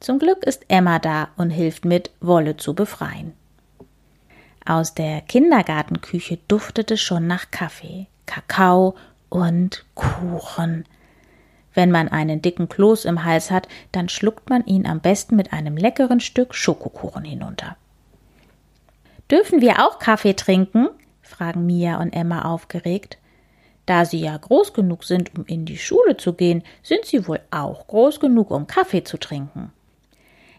Zum 0.00 0.18
Glück 0.18 0.44
ist 0.44 0.66
Emma 0.68 0.98
da 0.98 1.28
und 1.38 1.48
hilft 1.48 1.86
mit, 1.86 2.10
Wolle 2.20 2.58
zu 2.58 2.74
befreien. 2.74 3.32
Aus 4.66 4.92
der 4.92 5.22
Kindergartenküche 5.22 6.38
duftete 6.46 6.98
schon 6.98 7.26
nach 7.26 7.50
Kaffee, 7.50 8.06
Kakao 8.26 8.96
und 9.30 9.86
Kuchen. 9.94 10.84
Wenn 11.72 11.90
man 11.90 12.08
einen 12.08 12.42
dicken 12.42 12.68
Kloß 12.68 13.06
im 13.06 13.24
Hals 13.24 13.50
hat, 13.50 13.66
dann 13.92 14.10
schluckt 14.10 14.50
man 14.50 14.66
ihn 14.66 14.86
am 14.86 15.00
besten 15.00 15.36
mit 15.36 15.54
einem 15.54 15.78
leckeren 15.78 16.20
Stück 16.20 16.54
Schokokuchen 16.54 17.24
hinunter. 17.24 17.78
Dürfen 19.30 19.62
wir 19.62 19.86
auch 19.86 19.98
Kaffee 19.98 20.34
trinken? 20.34 20.90
Fragen 21.26 21.66
Mia 21.66 22.00
und 22.00 22.12
Emma 22.12 22.42
aufgeregt. 22.42 23.18
Da 23.84 24.04
sie 24.04 24.20
ja 24.20 24.36
groß 24.36 24.72
genug 24.72 25.04
sind, 25.04 25.36
um 25.38 25.44
in 25.46 25.64
die 25.64 25.78
Schule 25.78 26.16
zu 26.16 26.32
gehen, 26.32 26.64
sind 26.82 27.04
sie 27.04 27.28
wohl 27.28 27.40
auch 27.50 27.86
groß 27.86 28.18
genug, 28.18 28.50
um 28.50 28.66
Kaffee 28.66 29.04
zu 29.04 29.16
trinken. 29.16 29.72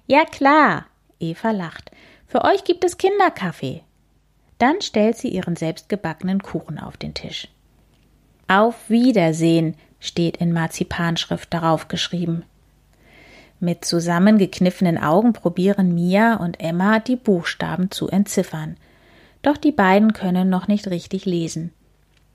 Ja 0.05 0.23
klar, 0.23 0.85
Eva 1.19 1.51
lacht. 1.51 1.91
Für 2.27 2.45
euch 2.45 2.63
gibt 2.63 2.85
es 2.85 2.97
Kinderkaffee. 2.97 3.83
Dann 4.57 4.81
stellt 4.81 5.17
sie 5.17 5.29
ihren 5.29 5.55
selbstgebackenen 5.55 6.41
Kuchen 6.41 6.79
auf 6.79 6.97
den 6.97 7.13
Tisch. 7.13 7.49
Auf 8.47 8.89
Wiedersehen 8.89 9.75
steht 9.99 10.37
in 10.37 10.53
Marzipanschrift 10.53 11.53
darauf 11.53 11.89
geschrieben. 11.89 12.43
Mit 13.59 13.85
zusammengekniffenen 13.85 14.97
Augen 14.97 15.33
probieren 15.33 15.93
Mia 15.93 16.35
und 16.35 16.59
Emma 16.59 16.99
die 16.99 17.15
Buchstaben 17.15 17.91
zu 17.91 18.07
entziffern. 18.07 18.77
Doch 19.41 19.57
die 19.57 19.71
beiden 19.71 20.13
können 20.13 20.49
noch 20.49 20.67
nicht 20.67 20.87
richtig 20.87 21.25
lesen. 21.25 21.71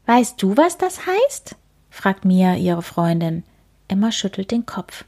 Weißt 0.06 0.42
du, 0.42 0.56
was 0.56 0.78
das 0.78 1.06
heißt? 1.06 1.56
fragt 1.90 2.24
Mia 2.24 2.56
ihre 2.56 2.82
Freundin. 2.82 3.44
Emma 3.88 4.10
schüttelt 4.10 4.50
den 4.50 4.66
Kopf. 4.66 5.04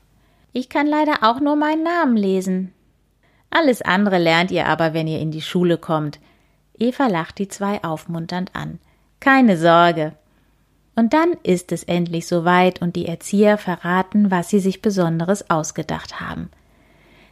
Ich 0.53 0.69
kann 0.69 0.87
leider 0.87 1.23
auch 1.23 1.41
nur 1.41 1.57
meinen 1.57 1.83
Namen 1.83 2.17
lesen. 2.17 2.73
Alles 3.51 3.83
andere 3.83 4.19
lernt 4.19 4.51
ihr 4.51 4.67
aber, 4.67 4.95
wenn 4.95 5.07
ihr 5.07 5.21
in 5.21 5.31
die 5.31 5.43
Schule 5.43 5.79
kommt. 5.79 6.21
Eva 6.79 7.07
lacht 7.07 7.39
die 7.39 7.49
zwei 7.49 7.83
aufmunternd 7.83 8.55
an. 8.55 8.79
Keine 9.21 9.57
Sorge. 9.57 10.13
Und 10.97 11.13
dann 11.13 11.33
ist 11.43 11.73
es 11.73 11.85
endlich 11.85 12.27
soweit 12.27 12.83
und 12.83 12.95
die 12.97 13.07
Erzieher 13.07 13.59
verraten, 13.59 14.31
was 14.31 14.49
sie 14.49 14.61
sich 14.61 14.83
Besonderes 14.83 15.51
ausgedacht 15.51 16.21
haben. 16.21 16.51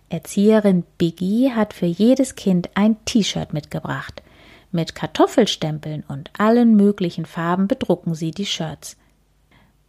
Erzieherin 0.09 0.85
Biggie 0.99 1.53
hat 1.53 1.75
für 1.75 1.87
jedes 1.87 2.35
Kind 2.35 2.71
ein 2.75 2.97
T-Shirt 3.05 3.53
mitgebracht. 3.53 4.23
Mit 4.73 4.95
Kartoffelstempeln 4.95 6.03
und 6.09 6.31
allen 6.39 6.75
möglichen 6.75 7.27
Farben 7.27 7.69
bedrucken 7.69 8.15
sie 8.15 8.31
die 8.31 8.47
Shirts. 8.47 8.97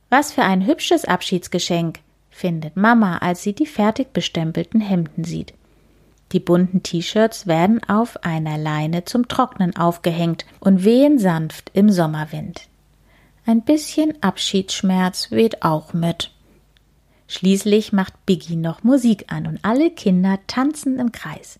Was 0.09 0.33
für 0.33 0.43
ein 0.43 0.67
hübsches 0.67 1.05
Abschiedsgeschenk, 1.05 1.99
findet 2.29 2.75
Mama, 2.75 3.19
als 3.19 3.43
sie 3.43 3.53
die 3.53 3.65
fertig 3.65 4.11
bestempelten 4.11 4.81
Hemden 4.81 5.23
sieht. 5.23 5.53
Die 6.33 6.39
bunten 6.39 6.83
T-Shirts 6.83 7.47
werden 7.47 7.81
auf 7.87 8.23
einer 8.23 8.57
Leine 8.57 9.05
zum 9.05 9.27
Trocknen 9.27 9.75
aufgehängt 9.75 10.45
und 10.59 10.83
wehen 10.83 11.19
sanft 11.19 11.71
im 11.73 11.89
Sommerwind. 11.89 12.67
Ein 13.45 13.61
bisschen 13.61 14.21
Abschiedsschmerz 14.21 15.31
weht 15.31 15.63
auch 15.63 15.93
mit. 15.93 16.31
Schließlich 17.27 17.93
macht 17.93 18.25
Biggie 18.25 18.55
noch 18.55 18.83
Musik 18.83 19.25
an 19.31 19.47
und 19.47 19.59
alle 19.63 19.91
Kinder 19.91 20.39
tanzen 20.47 20.99
im 20.99 21.11
Kreis. 21.11 21.59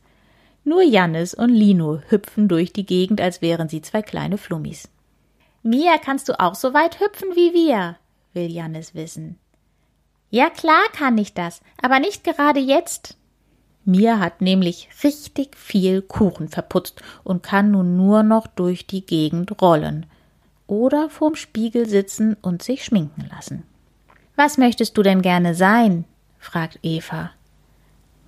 Nur 0.63 0.81
Jannis 0.81 1.33
und 1.33 1.49
Lino 1.49 1.99
hüpfen 2.07 2.47
durch 2.47 2.71
die 2.71 2.85
Gegend, 2.85 3.19
als 3.19 3.41
wären 3.41 3.67
sie 3.67 3.81
zwei 3.81 4.01
kleine 4.01 4.37
Flummis. 4.37 4.89
Mia, 5.61 5.97
kannst 5.97 6.29
du 6.29 6.39
auch 6.39 6.55
so 6.55 6.73
weit 6.73 6.99
hüpfen 6.99 7.29
wie 7.35 7.53
wir? 7.53 7.97
will 8.33 8.51
Jannis 8.51 8.95
wissen. 8.95 9.37
Ja 10.29 10.49
klar 10.49 10.83
kann 10.93 11.17
ich 11.17 11.33
das, 11.33 11.61
aber 11.81 11.99
nicht 11.99 12.23
gerade 12.23 12.59
jetzt. 12.59 13.17
Mia 13.85 14.19
hat 14.19 14.41
nämlich 14.41 14.89
richtig 15.03 15.57
viel 15.57 16.01
Kuchen 16.01 16.47
verputzt 16.47 17.01
und 17.23 17.43
kann 17.43 17.71
nun 17.71 17.97
nur 17.97 18.23
noch 18.23 18.47
durch 18.47 18.87
die 18.87 19.05
Gegend 19.05 19.61
rollen 19.61 20.05
oder 20.67 21.09
vorm 21.09 21.35
Spiegel 21.35 21.87
sitzen 21.87 22.35
und 22.41 22.63
sich 22.63 22.83
schminken 22.83 23.29
lassen. 23.29 23.63
Was 24.35 24.57
möchtest 24.57 24.97
du 24.97 25.03
denn 25.03 25.21
gerne 25.21 25.53
sein? 25.53 26.05
fragt 26.39 26.79
Eva. 26.81 27.31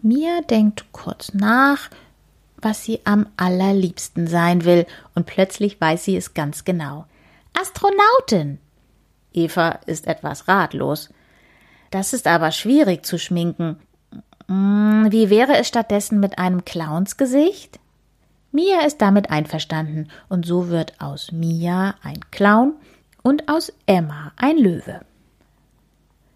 Mia 0.02 0.42
denkt 0.42 0.86
kurz 0.92 1.34
nach, 1.34 1.90
was 2.66 2.84
sie 2.84 3.00
am 3.06 3.28
allerliebsten 3.38 4.26
sein 4.26 4.66
will, 4.66 4.88
und 5.14 5.28
plötzlich 5.28 5.80
weiß 5.80 6.04
sie 6.04 6.18
es 6.18 6.34
ganz 6.34 6.66
genau. 6.66 7.06
Astronautin. 7.54 8.58
Eva 9.34 9.80
ist 9.86 10.08
etwas 10.08 10.48
ratlos. 10.48 11.10
Das 11.92 12.12
ist 12.12 12.26
aber 12.26 12.52
schwierig 12.52 13.06
zu 13.06 13.20
schminken. 13.20 13.78
Hm, 14.48 15.08
wie 15.12 15.30
wäre 15.30 15.56
es 15.58 15.68
stattdessen 15.68 16.20
mit 16.20 16.40
einem 16.40 16.66
Clownsgesicht? 16.66 17.80
Mia 18.52 18.82
ist 18.82 19.00
damit 19.00 19.30
einverstanden, 19.30 20.10
und 20.28 20.48
so 20.48 20.70
wird 20.70 21.00
aus 21.00 21.32
Mia 21.32 21.94
ein 22.02 22.20
Clown 22.32 22.74
und 23.22 23.48
aus 23.48 23.72
Emma 23.86 24.32
ein 24.38 24.58
Löwe. 24.58 25.02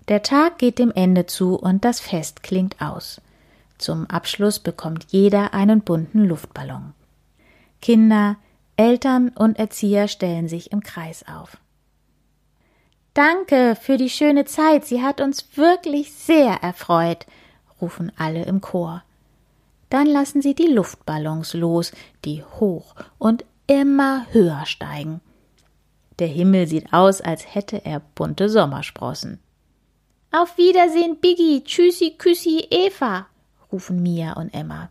Der 0.09 0.21
Tag 0.21 0.59
geht 0.59 0.77
dem 0.77 0.91
Ende 0.91 1.25
zu 1.25 1.55
und 1.55 1.83
das 1.86 2.00
Fest 2.00 2.43
klingt 2.43 2.81
aus. 2.81 3.19
Zum 3.79 4.07
Abschluss 4.07 4.59
bekommt 4.59 5.05
jeder 5.07 5.53
einen 5.53 5.81
bunten 5.81 6.25
Luftballon. 6.25 6.93
Kinder, 7.81 8.36
Eltern 8.75 9.29
und 9.29 9.57
Erzieher 9.57 10.09
stellen 10.09 10.50
sich 10.50 10.71
im 10.74 10.83
Kreis 10.83 11.25
auf. 11.27 11.57
Danke 13.13 13.77
für 13.79 13.98
die 13.98 14.09
schöne 14.09 14.45
Zeit, 14.45 14.86
sie 14.86 15.01
hat 15.01 15.21
uns 15.21 15.57
wirklich 15.57 16.13
sehr 16.13 16.62
erfreut, 16.62 17.25
rufen 17.81 18.12
alle 18.17 18.43
im 18.43 18.62
Chor. 18.62 19.03
Dann 19.89 20.07
lassen 20.07 20.41
sie 20.41 20.55
die 20.55 20.67
Luftballons 20.67 21.53
los, 21.53 21.93
die 22.25 22.43
hoch 22.43 22.95
und 23.17 23.45
immer 23.65 24.27
höher 24.31 24.65
steigen. 24.65 25.21
Der 26.19 26.27
Himmel 26.27 26.67
sieht 26.67 26.91
aus, 26.91 27.21
als 27.21 27.55
hätte 27.55 27.86
er 27.86 28.01
bunte 28.01 28.50
Sommersprossen. 28.50 29.39
Auf 30.31 30.57
Wiedersehen, 30.57 31.17
Biggie, 31.19 31.63
Tschüssi, 31.63 32.15
Küssi, 32.17 32.67
Eva, 32.69 33.27
rufen 33.71 34.01
Mia 34.01 34.33
und 34.33 34.53
Emma. 34.53 34.89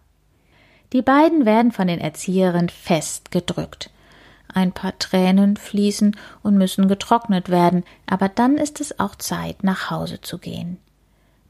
Die 0.93 1.03
beiden 1.03 1.45
werden 1.45 1.73
von 1.73 1.89
den 1.89 2.01
Erzieherinnen 2.01 2.71
fest 2.71 3.31
gedrückt. 3.31 3.91
Ein 4.53 4.73
paar 4.73 4.99
Tränen 4.99 5.57
fließen 5.57 6.17
und 6.43 6.57
müssen 6.57 6.89
getrocknet 6.89 7.51
werden, 7.51 7.85
aber 8.07 8.29
dann 8.29 8.57
ist 8.57 8.81
es 8.81 8.99
auch 8.99 9.15
Zeit, 9.15 9.63
nach 9.63 9.91
Hause 9.91 10.21
zu 10.23 10.39
gehen. 10.39 10.79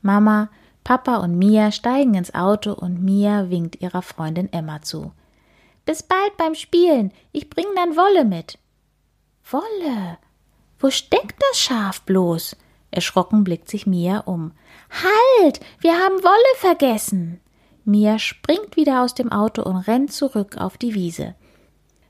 Mama, 0.03 0.49
Papa 0.83 1.17
und 1.19 1.39
Mia 1.39 1.71
steigen 1.71 2.15
ins 2.15 2.35
Auto 2.35 2.73
und 2.73 3.03
Mia 3.03 3.51
winkt 3.51 3.81
ihrer 3.81 4.03
Freundin 4.03 4.53
Emma 4.53 4.83
zu. 4.83 5.13
Bis 5.85 6.03
bald 6.03 6.37
beim 6.37 6.55
Spielen. 6.55 7.13
Ich 7.33 7.49
bring 7.51 7.67
dann 7.77 7.97
Wolle 7.97 8.25
mit. 8.25 8.59
Wolle? 9.51 10.19
Wo 10.79 10.91
steckt 10.91 11.41
das 11.51 11.61
Schaf 11.61 12.03
bloß? 12.03 12.57
Erschrocken 12.91 13.45
blickt 13.45 13.69
sich 13.69 13.87
Mia 13.87 14.21
um. 14.21 14.53
Halt! 14.91 15.61
Wir 15.81 15.93
haben 15.93 16.23
Wolle 16.23 16.57
vergessen! 16.57 17.41
Mia 17.85 18.19
springt 18.19 18.77
wieder 18.77 19.03
aus 19.03 19.15
dem 19.15 19.33
Auto 19.33 19.63
und 19.63 19.77
rennt 19.77 20.13
zurück 20.13 20.57
auf 20.59 20.77
die 20.77 20.95
Wiese. 20.95 21.35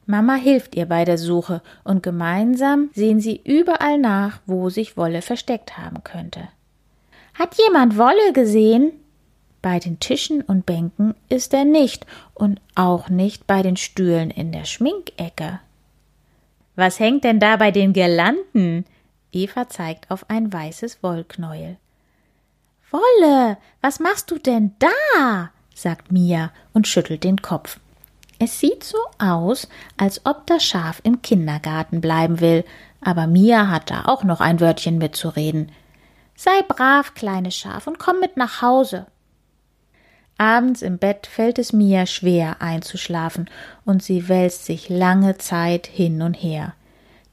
Mama 0.07 0.35
hilft 0.35 0.75
ihr 0.75 0.87
bei 0.87 1.05
der 1.05 1.19
Suche 1.19 1.63
und 1.85 2.03
gemeinsam 2.03 2.91
sehen 2.95 3.21
sie 3.21 3.41
überall 3.45 3.99
nach, 3.99 4.41
wo 4.47 4.71
sich 4.71 4.97
Wolle 4.97 5.23
versteckt 5.23 5.77
haben 5.77 6.03
könnte. 6.03 6.49
Hat 7.35 7.57
jemand 7.59 7.99
Wolle 7.99 8.33
gesehen? 8.33 8.93
Bei 9.63 9.79
den 9.79 10.01
Tischen 10.01 10.43
und 10.43 10.67
Bänken 10.67 11.15
ist 11.29 11.53
er 11.53 11.65
nicht 11.65 12.07
und 12.35 12.61
auch 12.75 13.09
nicht 13.09 13.47
bei 13.47 13.63
den 13.63 13.77
Stühlen 13.77 14.31
in 14.31 14.51
der 14.51 14.65
Schminkecke. 14.65 15.61
Was 16.75 16.99
hängt 16.99 17.25
denn 17.25 17.39
da 17.39 17.57
bei 17.57 17.71
den 17.71 17.93
Girlanden? 17.93 18.85
Eva 19.31 19.69
zeigt 19.69 20.11
auf 20.11 20.31
ein 20.31 20.53
weißes 20.53 21.03
Wollknäuel. 21.03 21.77
Wolle, 22.91 23.59
was 23.81 24.01
machst 24.01 24.31
du 24.31 24.39
denn 24.39 24.75
da? 24.79 25.51
sagt 25.75 26.11
Mia 26.11 26.51
und 26.73 26.89
schüttelt 26.89 27.25
den 27.25 27.43
Kopf. 27.43 27.79
Es 28.39 28.61
sieht 28.61 28.85
so 28.85 28.99
aus, 29.19 29.69
als 29.97 30.25
ob 30.25 30.47
das 30.47 30.65
Schaf 30.65 31.01
im 31.03 31.23
Kindergarten 31.23 32.01
bleiben 32.01 32.41
will, 32.41 32.65
aber 33.01 33.27
Mia 33.27 33.69
hat 33.69 33.91
da 33.91 34.05
auch 34.07 34.25
noch 34.25 34.41
ein 34.41 34.61
Wörtchen 34.61 34.99
mitzureden. 34.99 35.73
Sei 36.37 36.63
brav, 36.67 37.15
kleines 37.15 37.57
Schaf, 37.57 37.87
und 37.87 37.99
komm 37.99 38.21
mit 38.21 38.37
nach 38.37 38.63
Hause. 38.63 39.07
Abends 40.39 40.83
im 40.83 40.99
Bett 40.99 41.27
fällt 41.27 41.59
es 41.59 41.73
Mia 41.73 42.07
schwer 42.07 42.63
einzuschlafen, 42.63 43.51
und 43.85 44.05
sie 44.05 44.29
wälzt 44.29 44.65
sich 44.67 44.89
lange 44.89 45.37
Zeit 45.39 45.89
hin 45.89 46.23
und 46.23 46.35
her. 46.35 46.75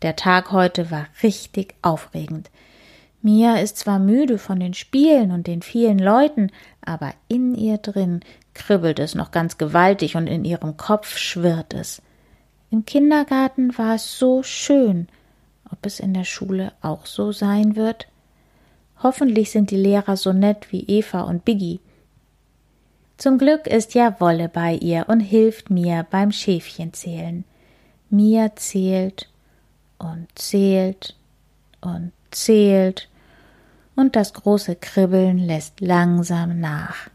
Der 0.02 0.16
Tag 0.16 0.52
heute 0.52 0.90
war 0.90 1.06
richtig 1.22 1.76
aufregend. 1.84 2.50
Mia 3.26 3.56
ist 3.56 3.78
zwar 3.78 3.98
müde 3.98 4.38
von 4.38 4.60
den 4.60 4.76
Spielen 4.76 5.32
und 5.32 5.48
den 5.48 5.64
vielen 5.64 5.98
Leuten, 5.98 6.52
aber 6.82 7.12
in 7.28 7.56
ihr 7.56 7.80
drin 7.80 8.20
kribbelt 8.54 9.00
es 9.00 9.16
noch 9.16 9.32
ganz 9.32 9.58
gewaltig 9.58 10.16
und 10.16 10.28
in 10.28 10.46
ihrem 10.46 10.78
Kopf 10.78 11.18
schwirrt 11.18 11.74
es. 11.74 12.04
Im 12.70 12.86
Kindergarten 12.86 13.76
war 13.80 13.96
es 13.96 14.20
so 14.20 14.44
schön. 14.44 15.08
Ob 15.72 15.84
es 15.88 16.00
in 16.00 16.14
der 16.14 16.24
Schule 16.24 16.72
auch 16.84 17.08
so 17.08 17.32
sein 17.32 17.76
wird? 17.76 18.06
Hoffentlich 19.02 19.50
sind 19.50 19.72
die 19.72 19.76
Lehrer 19.76 20.18
so 20.18 20.32
nett 20.32 20.72
wie 20.72 20.84
Eva 20.88 21.22
und 21.22 21.46
Biggie. 21.46 21.80
Zum 23.18 23.40
Glück 23.40 23.66
ist 23.66 23.96
ja 23.96 24.20
Wolle 24.20 24.50
bei 24.50 24.76
ihr 24.76 25.06
und 25.08 25.22
hilft 25.22 25.72
mir 25.72 26.06
beim 26.12 26.32
Schäfchenzählen. 26.32 27.44
Mia 28.12 28.56
zählt 28.56 29.30
und 29.98 30.28
zählt 30.36 31.16
und 31.82 32.12
zählt, 32.30 33.10
und 33.96 34.16
das 34.16 34.34
große 34.34 34.76
Kribbeln 34.76 35.38
lässt 35.38 35.82
langsam 35.82 36.60
nach. 36.60 37.10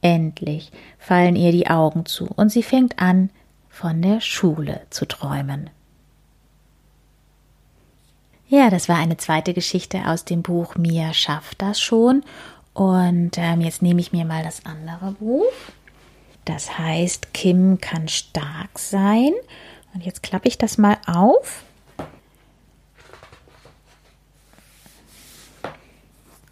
Endlich 0.00 0.70
fallen 0.98 1.36
ihr 1.36 1.52
die 1.52 1.68
Augen 1.68 2.06
zu, 2.06 2.26
und 2.36 2.50
sie 2.50 2.62
fängt 2.62 3.00
an, 3.00 3.30
von 3.68 4.02
der 4.02 4.20
Schule 4.20 4.82
zu 4.90 5.06
träumen. 5.06 5.70
Ja, 8.48 8.70
das 8.70 8.88
war 8.88 8.96
eine 8.96 9.18
zweite 9.18 9.52
Geschichte 9.52 10.06
aus 10.06 10.24
dem 10.24 10.42
Buch 10.42 10.76
Mia 10.76 11.12
schafft 11.12 11.60
das 11.60 11.80
schon. 11.80 12.24
Und 12.72 13.32
ähm, 13.36 13.60
jetzt 13.60 13.82
nehme 13.82 14.00
ich 14.00 14.12
mir 14.12 14.24
mal 14.24 14.42
das 14.42 14.64
andere 14.64 15.12
Buch. 15.12 15.44
Das 16.44 16.78
heißt, 16.78 17.34
Kim 17.34 17.78
kann 17.78 18.08
stark 18.08 18.78
sein. 18.78 19.32
Und 19.92 20.04
jetzt 20.04 20.22
klappe 20.22 20.48
ich 20.48 20.56
das 20.56 20.78
mal 20.78 20.96
auf. 21.06 21.62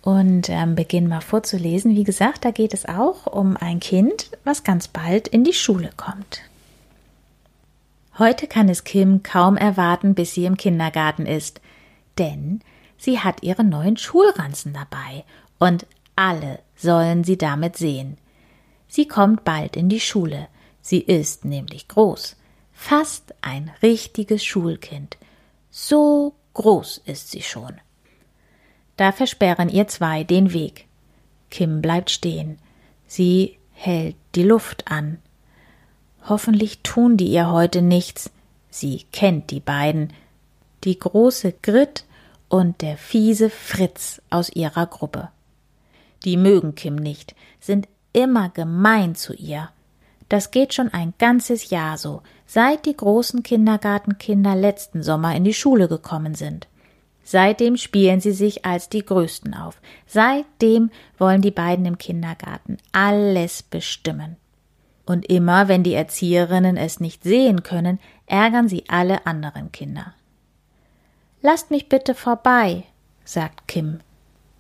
Und 0.07 0.49
ähm, 0.51 0.77
beginnen 0.77 1.09
mal 1.09 1.21
vorzulesen. 1.21 1.97
Wie 1.97 2.05
gesagt, 2.05 2.45
da 2.45 2.53
geht 2.53 2.73
es 2.75 2.87
auch 2.87 3.27
um 3.27 3.57
ein 3.57 3.81
Kind, 3.81 4.31
was 4.45 4.63
ganz 4.63 4.87
bald 4.87 5.27
in 5.27 5.43
die 5.43 5.53
Schule 5.53 5.91
kommt. 5.97 6.43
Heute 8.17 8.47
kann 8.47 8.69
es 8.69 8.85
Kim 8.85 9.25
kaum 9.25 9.57
erwarten, 9.57 10.15
bis 10.15 10.33
sie 10.33 10.45
im 10.45 10.57
Kindergarten 10.57 11.27
ist, 11.27 11.61
denn 12.19 12.61
sie 12.97 13.19
hat 13.19 13.43
ihre 13.43 13.65
neuen 13.65 13.97
Schulranzen 13.97 14.73
dabei 14.73 15.25
und 15.59 15.87
alle 16.15 16.61
sollen 16.77 17.25
sie 17.25 17.37
damit 17.37 17.77
sehen. 17.77 18.17
Sie 18.87 19.09
kommt 19.09 19.43
bald 19.43 19.75
in 19.77 19.89
die 19.89 19.99
Schule. 19.99 20.47
Sie 20.83 21.01
ist 21.01 21.45
nämlich 21.45 21.89
groß, 21.89 22.37
fast 22.73 23.35
ein 23.43 23.73
richtiges 23.83 24.45
Schulkind. 24.45 25.17
So 25.73 26.33
groß 26.55 26.99
ist 27.07 27.33
sie 27.33 27.43
schon. 27.43 27.81
Da 28.97 29.13
versperren 29.13 29.69
ihr 29.69 29.89
zwei 29.89 30.25
den 30.25 30.53
Weg. 30.53 30.87
Kim 31.51 31.83
bleibt 31.83 32.11
stehen. 32.11 32.59
Sie 33.07 33.59
hält 33.73 34.17
die 34.35 34.43
Luft 34.43 34.91
an. 34.91 35.19
Hoffentlich 36.29 36.81
tun 36.83 37.17
die 37.17 37.29
ihr 37.29 37.51
heute 37.51 37.83
nichts. 37.83 38.31
Sie 38.71 39.05
kennt 39.13 39.51
die 39.51 39.61
beiden. 39.61 40.13
Die 40.85 40.99
große 40.99 41.53
Grit 41.63 42.05
und 42.49 42.83
der 42.83 42.97
fiese 42.97 43.51
Fritz 43.51 44.21
aus 44.31 44.51
ihrer 44.51 44.87
Gruppe. 44.87 45.29
Die 46.25 46.37
mögen 46.37 46.75
Kim 46.75 46.97
nicht, 46.97 47.35
sind 47.61 47.89
immer 48.13 48.49
gemein 48.49 49.15
zu 49.15 49.35
ihr. 49.35 49.71
Das 50.29 50.51
geht 50.51 50.75
schon 50.75 50.93
ein 50.93 51.15
ganzes 51.19 51.71
Jahr 51.71 51.99
so, 51.99 52.23
seit 52.47 52.87
die 52.87 52.97
großen 52.97 53.43
Kindergartenkinder 53.43 54.57
letzten 54.57 55.03
Sommer 55.03 55.37
in 55.37 55.45
die 55.45 55.55
Schule 55.55 55.87
gekommen 55.89 56.35
sind. 56.35 56.67
Seitdem 57.29 57.77
spielen 57.77 58.21
sie 58.21 58.31
sich 58.31 58.65
als 58.65 58.89
die 58.89 59.05
Größten 59.05 59.53
auf. 59.53 59.81
Seitdem 60.07 60.93
wollen 61.19 61.43
die 61.43 61.51
beiden 61.51 61.85
im 61.85 61.99
Kindergarten 61.99 62.77
alles 62.93 63.65
bestimmen. 63.65 64.37
Und 65.07 65.27
immer, 65.27 65.67
wenn 65.67 65.83
die 65.83 65.95
Erzieherinnen 65.95 66.77
es 66.77 67.01
nicht 67.01 67.25
sehen 67.25 67.65
können, 67.65 67.99
ärgern 68.27 68.69
sie 68.69 68.85
alle 68.87 69.27
anderen 69.27 69.73
Kinder. 69.73 70.15
Lasst 71.43 71.73
mich 71.73 71.89
bitte 71.89 72.15
vorbei, 72.15 72.85
sagt 73.25 73.67
Kim. 73.67 73.99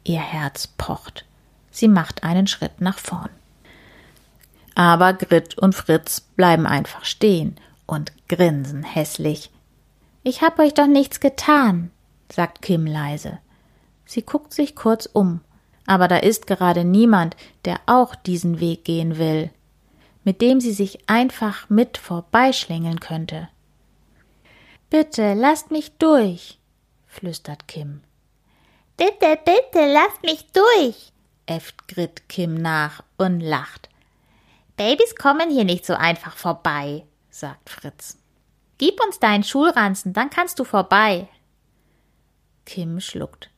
Ihr 0.02 0.20
Herz 0.20 0.66
pocht. 0.66 1.24
Sie 1.70 1.86
macht 1.86 2.24
einen 2.24 2.48
Schritt 2.48 2.80
nach 2.80 2.98
vorn. 2.98 3.30
Aber 4.74 5.12
Grit 5.12 5.56
und 5.56 5.76
Fritz 5.76 6.20
bleiben 6.20 6.66
einfach 6.66 7.04
stehen 7.04 7.54
und 7.86 8.12
grinsen 8.28 8.82
hässlich. 8.82 9.50
Ich 10.24 10.42
hab 10.42 10.58
euch 10.58 10.74
doch 10.74 10.88
nichts 10.88 11.20
getan, 11.20 11.92
sagt 12.30 12.62
Kim 12.62 12.86
leise. 12.86 13.38
Sie 14.04 14.22
guckt 14.22 14.52
sich 14.54 14.76
kurz 14.76 15.06
um, 15.06 15.40
aber 15.86 16.08
da 16.08 16.18
ist 16.18 16.46
gerade 16.46 16.84
niemand, 16.84 17.36
der 17.64 17.80
auch 17.86 18.14
diesen 18.14 18.60
Weg 18.60 18.84
gehen 18.84 19.18
will, 19.18 19.50
mit 20.24 20.40
dem 20.40 20.60
sie 20.60 20.72
sich 20.72 21.08
einfach 21.08 21.68
mit 21.68 21.98
vorbeischlängeln 21.98 23.00
könnte. 23.00 23.48
Bitte, 24.90 25.34
lasst 25.34 25.70
mich 25.70 25.92
durch, 25.98 26.58
flüstert 27.06 27.66
Kim. 27.66 28.02
Bitte, 28.96 29.38
bitte, 29.44 29.92
lasst 29.92 30.22
mich 30.22 30.46
durch, 30.52 31.12
äfft 31.46 31.88
Grit 31.88 32.28
Kim 32.28 32.54
nach 32.54 33.02
und 33.18 33.40
lacht. 33.40 33.88
Babys 34.76 35.14
kommen 35.16 35.50
hier 35.50 35.64
nicht 35.64 35.86
so 35.86 35.94
einfach 35.94 36.36
vorbei, 36.36 37.04
sagt 37.30 37.70
Fritz. 37.70 38.18
Gib 38.78 39.02
uns 39.02 39.18
deinen 39.18 39.44
Schulranzen, 39.44 40.12
dann 40.12 40.30
kannst 40.30 40.58
du 40.58 40.64
vorbei. 40.64 41.28
Kim 42.66 43.00
schluckt. 43.00 43.48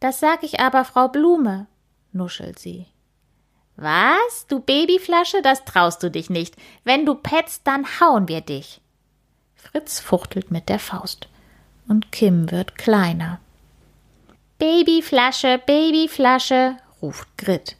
Das 0.00 0.20
sag 0.20 0.42
ich 0.42 0.60
aber 0.60 0.86
Frau 0.86 1.08
Blume, 1.08 1.66
nuschelt 2.12 2.58
sie. 2.58 2.86
Was? 3.76 4.46
Du 4.48 4.60
Babyflasche? 4.60 5.42
Das 5.42 5.64
traust 5.64 6.02
du 6.02 6.10
dich 6.10 6.30
nicht. 6.30 6.56
Wenn 6.84 7.04
du 7.04 7.14
petzt, 7.14 7.62
dann 7.64 7.84
hauen 8.00 8.28
wir 8.28 8.40
dich. 8.40 8.80
Fritz 9.56 10.00
fuchtelt 10.00 10.50
mit 10.50 10.68
der 10.68 10.78
Faust. 10.78 11.28
Und 11.88 12.12
Kim 12.12 12.50
wird 12.50 12.78
kleiner. 12.78 13.40
Babyflasche, 14.58 15.60
Babyflasche, 15.66 16.76
ruft 17.02 17.28
Grit. 17.36 17.76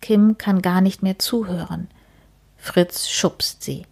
Kim 0.00 0.36
kann 0.36 0.60
gar 0.60 0.80
nicht 0.80 1.02
mehr 1.02 1.18
zuhören. 1.18 1.88
Fritz 2.56 3.08
schubst 3.08 3.62
sie. 3.62 3.86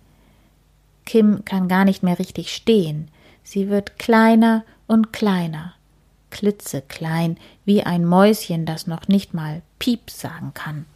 Kim 1.06 1.44
kann 1.44 1.68
gar 1.68 1.84
nicht 1.84 2.02
mehr 2.02 2.18
richtig 2.18 2.54
stehen. 2.54 3.10
Sie 3.42 3.68
wird 3.68 3.98
kleiner 3.98 4.64
und 4.86 5.12
kleiner, 5.12 5.74
klitzeklein, 6.30 7.38
wie 7.64 7.82
ein 7.82 8.04
Mäuschen, 8.04 8.66
das 8.66 8.86
noch 8.86 9.08
nicht 9.08 9.34
mal 9.34 9.62
Piep 9.78 10.10
sagen 10.10 10.52
kann. 10.54 10.86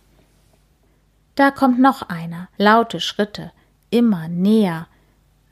Da 1.35 1.51
kommt 1.51 1.79
noch 1.79 2.03
einer, 2.03 2.49
laute 2.57 3.01
Schritte, 3.01 3.53
immer 3.91 4.29
näher. 4.29 4.89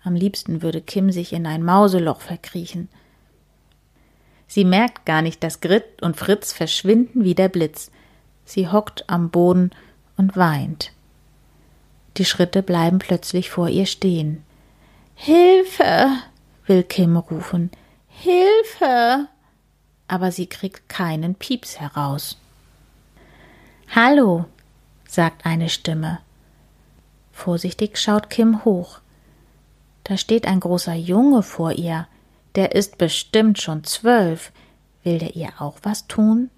Am 0.03 0.15
liebsten 0.15 0.63
würde 0.63 0.81
Kim 0.81 1.13
sich 1.13 1.33
in 1.33 1.47
ein 1.47 1.63
Mauseloch 1.63 2.21
verkriechen. 2.21 2.89
Sie 4.49 4.65
merkt 4.65 5.07
gar 5.07 5.23
nicht, 5.23 5.43
dass 5.43 5.61
Grit 5.61 6.03
und 6.03 6.17
Fritz 6.17 6.53
verschwinden 6.53 7.25
wie 7.25 7.35
der 7.35 7.49
Blitz. 7.49 7.91
Sie 8.45 8.69
hockt 8.69 9.09
am 9.09 9.31
Boden 9.31 9.71
und 10.17 10.37
weint. 10.37 10.93
Die 12.17 12.25
Schritte 12.25 12.63
bleiben 12.63 12.99
plötzlich 12.99 13.51
vor 13.51 13.69
ihr 13.69 13.87
stehen. 13.87 14.43
Hilfe, 15.15 16.09
will 16.67 16.83
Kim 16.83 17.17
rufen. 17.17 17.71
Hilfe. 18.19 19.29
Aber 20.09 20.33
sie 20.33 20.47
kriegt 20.47 20.89
keinen 20.89 21.35
Pieps 21.35 21.79
heraus. 21.79 22.39
Hallo, 23.95 24.47
sagt 25.07 25.45
eine 25.45 25.69
Stimme. 25.69 26.21
Vorsichtig 27.33 27.99
schaut 27.99 28.31
Kim 28.31 28.65
hoch. 28.65 29.01
Da 30.05 30.17
steht 30.17 30.47
ein 30.47 30.61
großer 30.61 30.95
Junge 30.95 31.43
vor 31.43 31.73
ihr. 31.73 32.09
Der 32.55 32.75
ist 32.75 32.97
bestimmt 32.97 33.61
schon 33.61 33.85
zwölf. 33.85 34.53
Will 35.03 35.19
der 35.19 35.37
ihr 35.37 35.53
auch 35.59 35.77
was 35.83 36.07
tun? 36.07 36.51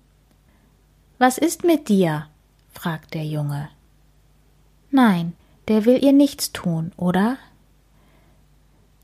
Was 1.18 1.38
ist 1.38 1.64
mit 1.64 1.88
dir? 1.88 2.29
fragt 2.73 3.14
der 3.14 3.25
Junge. 3.25 3.68
Nein, 4.90 5.35
der 5.66 5.85
will 5.85 6.03
ihr 6.03 6.12
nichts 6.12 6.53
tun, 6.53 6.92
oder? 6.97 7.37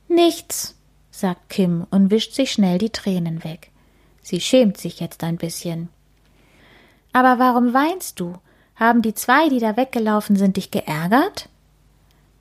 Nichts, 0.08 0.76
sagt 1.14 1.48
Kim 1.48 1.86
und 1.90 2.10
wischt 2.10 2.32
sich 2.32 2.50
schnell 2.50 2.78
die 2.78 2.90
Tränen 2.90 3.44
weg. 3.44 3.70
Sie 4.20 4.40
schämt 4.40 4.78
sich 4.78 4.98
jetzt 4.98 5.22
ein 5.22 5.36
bisschen. 5.36 5.88
Aber 7.12 7.38
warum 7.38 7.72
weinst 7.72 8.18
du? 8.18 8.34
Haben 8.74 9.00
die 9.00 9.14
zwei, 9.14 9.48
die 9.48 9.60
da 9.60 9.76
weggelaufen 9.76 10.34
sind, 10.34 10.56
dich 10.56 10.72
geärgert? 10.72 11.48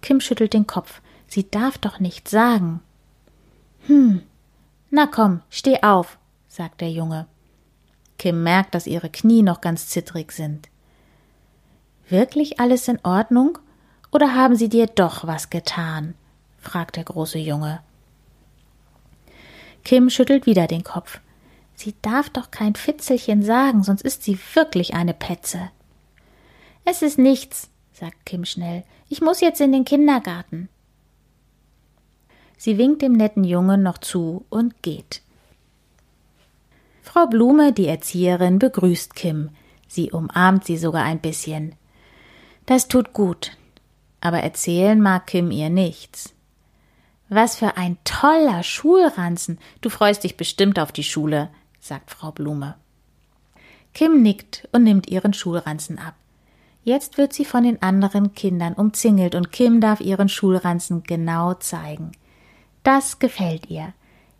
Kim 0.01 0.19
schüttelt 0.19 0.53
den 0.53 0.65
Kopf. 0.65 1.01
Sie 1.27 1.49
darf 1.49 1.77
doch 1.77 1.99
nichts 1.99 2.31
sagen. 2.31 2.81
Hm. 3.86 4.23
Na 4.89 5.05
komm, 5.05 5.41
steh 5.51 5.83
auf, 5.83 6.17
sagt 6.47 6.81
der 6.81 6.89
Junge. 6.89 7.27
Kim 8.17 8.41
merkt, 8.41 8.73
dass 8.73 8.88
ihre 8.88 9.09
Knie 9.09 9.43
noch 9.43 9.62
ganz 9.62 9.88
zittrig 9.88 10.31
sind. 10.31 10.69
Wirklich 12.09 12.59
alles 12.59 12.88
in 12.88 12.99
Ordnung? 13.03 13.59
Oder 14.12 14.33
haben 14.33 14.55
sie 14.55 14.69
dir 14.69 14.88
doch 14.88 15.27
was 15.27 15.51
getan? 15.51 16.15
fragt 16.59 16.95
der 16.95 17.03
große 17.03 17.39
Junge. 17.39 17.81
Kim 19.83 20.09
schüttelt 20.09 20.45
wieder 20.45 20.67
den 20.67 20.83
Kopf. 20.83 21.19
Sie 21.75 21.93
darf 22.01 22.29
doch 22.29 22.51
kein 22.51 22.75
Fitzelchen 22.75 23.43
sagen, 23.43 23.83
sonst 23.83 24.01
ist 24.01 24.23
sie 24.23 24.37
wirklich 24.53 24.93
eine 24.93 25.13
Petze. 25.13 25.71
Es 26.85 27.01
ist 27.01 27.17
nichts, 27.17 27.69
sagt 27.93 28.25
Kim 28.25 28.45
schnell. 28.45 28.83
Ich 29.09 29.21
muss 29.21 29.41
jetzt 29.41 29.61
in 29.61 29.71
den 29.71 29.85
Kindergarten. 29.85 30.69
Sie 32.57 32.77
winkt 32.77 33.01
dem 33.01 33.13
netten 33.13 33.43
Jungen 33.43 33.83
noch 33.83 33.97
zu 33.97 34.45
und 34.49 34.81
geht. 34.81 35.21
Frau 37.01 37.27
Blume, 37.27 37.73
die 37.73 37.87
Erzieherin, 37.87 38.59
begrüßt 38.59 39.15
Kim. 39.15 39.49
Sie 39.87 40.11
umarmt 40.11 40.65
sie 40.65 40.77
sogar 40.77 41.03
ein 41.03 41.19
bisschen. 41.19 41.75
Das 42.65 42.87
tut 42.87 43.13
gut. 43.13 43.51
Aber 44.21 44.39
erzählen 44.39 44.99
mag 45.01 45.27
Kim 45.27 45.51
ihr 45.51 45.69
nichts. 45.69 46.32
Was 47.35 47.55
für 47.55 47.77
ein 47.77 47.97
toller 48.03 48.61
Schulranzen. 48.61 49.57
Du 49.81 49.89
freust 49.89 50.23
dich 50.23 50.37
bestimmt 50.37 50.77
auf 50.77 50.91
die 50.91 51.03
Schule, 51.03 51.49
sagt 51.79 52.11
Frau 52.11 52.29
Blume. 52.29 52.75
Kim 53.95 54.21
nickt 54.21 54.67
und 54.71 54.83
nimmt 54.83 55.07
ihren 55.07 55.33
Schulranzen 55.33 55.97
ab. 55.97 56.13
Jetzt 56.83 57.17
wird 57.17 57.33
sie 57.33 57.45
von 57.45 57.63
den 57.63 57.81
anderen 57.81 58.35
Kindern 58.35 58.73
umzingelt 58.73 59.33
und 59.33 59.51
Kim 59.51 59.81
darf 59.81 59.99
ihren 59.99 60.29
Schulranzen 60.29 61.01
genau 61.01 61.55
zeigen. 61.55 62.11
Das 62.83 63.17
gefällt 63.17 63.67
ihr. 63.67 63.93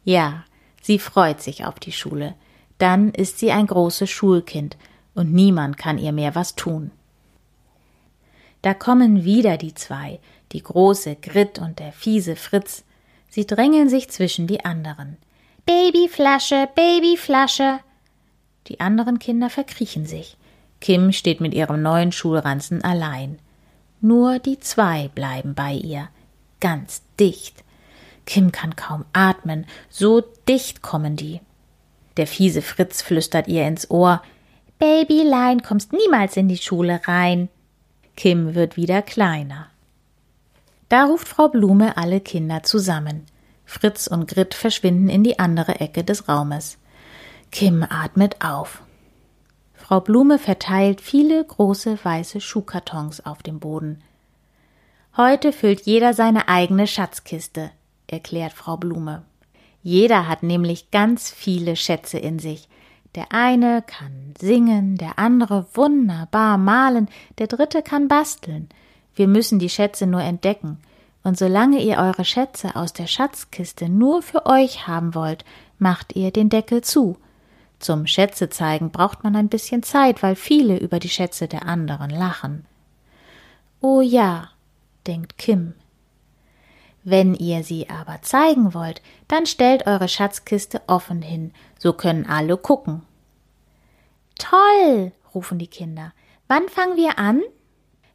Ja, 0.04 0.44
sie 0.84 1.00
freut 1.00 1.42
sich 1.42 1.66
auf 1.66 1.80
die 1.80 1.94
Schule. 1.94 2.36
Dann 2.78 3.10
ist 3.10 3.40
sie 3.40 3.52
ein 3.52 3.66
großes 3.66 4.12
Schulkind 4.12 4.78
und 5.16 5.34
niemand 5.34 5.80
kann 5.80 5.98
ihr 5.98 6.12
mehr 6.12 6.36
was 6.36 6.54
tun. 6.54 6.92
Da 8.62 8.76
kommen 8.76 9.24
wieder 9.24 9.58
die 9.58 9.74
zwei, 9.74 10.20
die 10.54 10.64
große 10.64 11.16
Grit 11.16 11.60
und 11.60 11.80
der 11.80 11.92
fiese 11.92 12.36
Fritz. 12.36 12.84
Sie 13.30 13.46
drängeln 13.46 13.90
sich 13.90 14.10
zwischen 14.10 14.48
die 14.48 14.64
anderen. 14.64 15.18
Babyflasche, 15.66 16.70
Babyflasche. 16.76 17.80
Die 18.68 18.80
anderen 18.80 19.20
Kinder 19.20 19.50
verkriechen 19.50 20.06
sich. 20.06 20.38
Kim 20.80 21.12
steht 21.12 21.42
mit 21.42 21.54
ihrem 21.54 21.82
neuen 21.82 22.12
Schulranzen 22.12 22.84
allein. 22.84 23.40
Nur 24.02 24.40
die 24.40 24.60
zwei 24.60 25.10
bleiben 25.16 25.56
bei 25.56 25.74
ihr. 25.74 26.10
Ganz 26.60 27.02
dicht. 27.20 27.64
Kim 28.26 28.52
kann 28.52 28.76
kaum 28.76 29.06
atmen, 29.14 29.66
so 29.90 30.22
dicht 30.48 30.82
kommen 30.82 31.16
die. 31.16 31.42
Der 32.18 32.28
fiese 32.28 32.62
Fritz 32.62 33.02
flüstert 33.02 33.48
ihr 33.48 33.68
ins 33.68 33.90
Ohr 33.90 34.22
Babylein, 34.80 35.62
kommst 35.62 35.94
niemals 35.94 36.36
in 36.36 36.48
die 36.48 36.58
Schule 36.58 37.02
rein. 37.06 37.50
Kim 38.16 38.54
wird 38.54 38.76
wieder 38.76 39.02
kleiner. 39.02 39.68
Da 40.90 41.06
ruft 41.06 41.28
Frau 41.28 41.48
Blume 41.48 41.98
alle 41.98 42.22
Kinder 42.22 42.64
zusammen. 42.64 43.26
Fritz 43.66 44.08
und 44.08 44.28
Grit 44.28 44.54
verschwinden 44.54 45.10
in 45.10 45.24
die 45.24 45.40
andere 45.40 45.80
Ecke 45.80 46.04
des 46.04 46.28
Raumes. 46.28 46.78
Kim 47.52 47.84
atmet 47.84 48.44
auf. 48.44 48.82
Frau 49.74 50.00
Blume 50.00 50.40
verteilt 50.40 51.02
viele 51.02 51.44
große 51.44 51.98
weiße 52.04 52.42
Schuhkartons 52.42 53.26
auf 53.26 53.44
dem 53.44 53.60
Boden. 53.60 54.02
Heute 55.18 55.52
füllt 55.54 55.82
jeder 55.82 56.14
seine 56.14 56.48
eigene 56.48 56.88
Schatzkiste, 56.88 57.70
erklärt 58.08 58.54
Frau 58.54 58.78
Blume. 58.78 59.24
Jeder 59.84 60.28
hat 60.28 60.42
nämlich 60.42 60.90
ganz 60.92 61.30
viele 61.30 61.76
Schätze 61.76 62.18
in 62.18 62.40
sich. 62.40 62.70
Der 63.16 63.32
eine 63.32 63.84
kann 63.84 64.34
singen, 64.40 64.96
der 64.96 65.20
andere 65.20 65.68
wunderbar 65.74 66.58
malen, 66.58 67.10
der 67.38 67.48
dritte 67.48 67.84
kann 67.84 68.08
basteln. 68.08 68.70
Wir 69.16 69.28
müssen 69.28 69.60
die 69.60 69.70
Schätze 69.70 70.08
nur 70.08 70.22
entdecken. 70.22 70.80
Und 71.24 71.38
solange 71.38 71.82
ihr 71.82 71.98
eure 71.98 72.26
Schätze 72.26 72.76
aus 72.76 72.92
der 72.92 73.08
Schatzkiste 73.08 73.88
nur 73.88 74.22
für 74.22 74.46
euch 74.46 74.88
haben 74.88 75.16
wollt, 75.16 75.46
macht 75.80 76.16
ihr 76.16 76.32
den 76.32 76.50
Deckel 76.50 76.82
zu. 76.82 77.18
Zum 77.80 78.08
Schätze 78.08 78.50
zeigen 78.50 78.92
braucht 78.92 79.24
man 79.24 79.36
ein 79.36 79.50
bisschen 79.50 79.84
Zeit, 79.84 80.24
weil 80.24 80.36
viele 80.36 80.78
über 80.78 81.00
die 81.00 81.10
Schätze 81.10 81.48
der 81.48 81.66
anderen 81.66 82.10
lachen. 82.10 82.66
Oh 83.82 84.02
ja, 84.02 84.50
denkt 85.06 85.38
Kim. 85.38 85.74
Wenn 87.04 87.36
ihr 87.36 87.64
sie 87.64 87.90
aber 87.90 88.22
zeigen 88.22 88.74
wollt, 88.74 89.02
dann 89.28 89.46
stellt 89.46 89.88
eure 89.88 90.08
Schatzkiste 90.08 90.82
offen 90.88 91.22
hin, 91.22 91.52
so 91.78 91.92
können 91.92 92.26
alle 92.26 92.56
gucken. 92.56 93.02
Toll, 94.40 95.12
rufen 95.36 95.60
die 95.60 95.68
Kinder. 95.68 96.14
Wann 96.48 96.70
fangen 96.70 96.96
wir 96.96 97.20
an? 97.20 97.42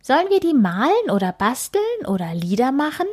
Sollen 0.08 0.30
wir 0.30 0.40
die 0.40 0.54
malen 0.54 1.10
oder 1.10 1.32
basteln 1.32 2.06
oder 2.06 2.34
Lieder 2.34 2.72
machen? 2.72 3.06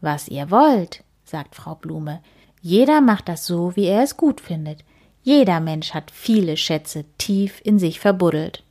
Was 0.00 0.28
ihr 0.28 0.50
wollt, 0.50 1.04
sagt 1.24 1.54
Frau 1.54 1.74
Blume. 1.74 2.22
Jeder 2.62 3.02
macht 3.02 3.28
das 3.28 3.44
so, 3.44 3.76
wie 3.76 3.84
er 3.84 4.02
es 4.02 4.16
gut 4.16 4.40
findet. 4.40 4.82
Jeder 5.22 5.60
Mensch 5.60 5.92
hat 5.92 6.10
viele 6.10 6.56
Schätze 6.56 7.04
tief 7.18 7.60
in 7.64 7.78
sich 7.78 8.00
verbuddelt. 8.00 8.64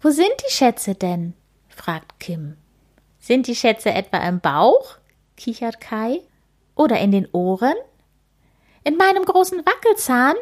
Wo 0.00 0.08
sind 0.08 0.32
die 0.48 0.50
Schätze 0.50 0.94
denn? 0.94 1.34
fragt 1.68 2.18
Kim. 2.20 2.56
Sind 3.18 3.46
die 3.46 3.54
Schätze 3.54 3.92
etwa 3.92 4.26
im 4.26 4.40
Bauch? 4.40 4.96
kichert 5.36 5.78
Kai. 5.78 6.22
Oder 6.74 7.00
in 7.00 7.12
den 7.12 7.28
Ohren? 7.32 7.76
In 8.82 8.96
meinem 8.96 9.26
großen 9.26 9.58
Wackelzahn? 9.58 10.36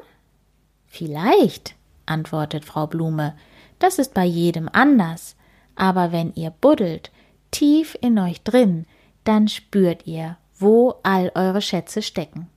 Vielleicht, 0.86 1.74
antwortet 2.06 2.64
Frau 2.64 2.86
Blume. 2.86 3.36
Das 3.80 3.98
ist 3.98 4.14
bei 4.14 4.24
jedem 4.24 4.68
anders. 4.72 5.34
Aber 5.76 6.12
wenn 6.12 6.32
ihr 6.34 6.50
buddelt, 6.50 7.10
tief 7.50 7.96
in 8.00 8.18
euch 8.18 8.42
drin, 8.42 8.86
dann 9.24 9.48
spürt 9.48 10.06
ihr, 10.06 10.36
wo 10.58 10.94
all 11.02 11.32
eure 11.34 11.62
Schätze 11.62 12.02
stecken. 12.02 12.48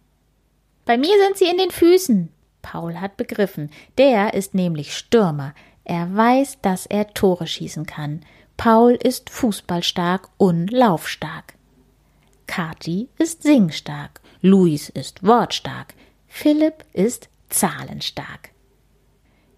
Bei 0.86 0.98
mir 0.98 1.14
sind 1.26 1.38
sie 1.38 1.50
in 1.50 1.58
den 1.58 1.72
Füßen. 1.72 2.30
Paul 2.62 3.00
hat 3.00 3.18
begriffen. 3.18 3.70
Der 3.98 4.34
ist 4.34 4.54
nämlich 4.54 4.96
Stürmer. 4.96 5.54
Er 5.84 6.16
weiß, 6.16 6.62
dass 6.62 6.86
er 6.86 7.14
Tore 7.14 7.48
schießen 7.48 7.86
kann. 7.86 8.22
Paul 8.58 8.94
ist 8.94 9.30
fußballstark 9.30 10.30
und 10.38 10.72
laufstark. 10.72 11.54
Kathi 12.48 13.10
ist 13.18 13.44
singstark. 13.44 14.22
Luis 14.42 14.90
ist 14.90 15.24
wortstark. 15.24 15.94
Philipp 16.28 16.86
ist 16.94 17.30
zahlenstark. 17.50 18.50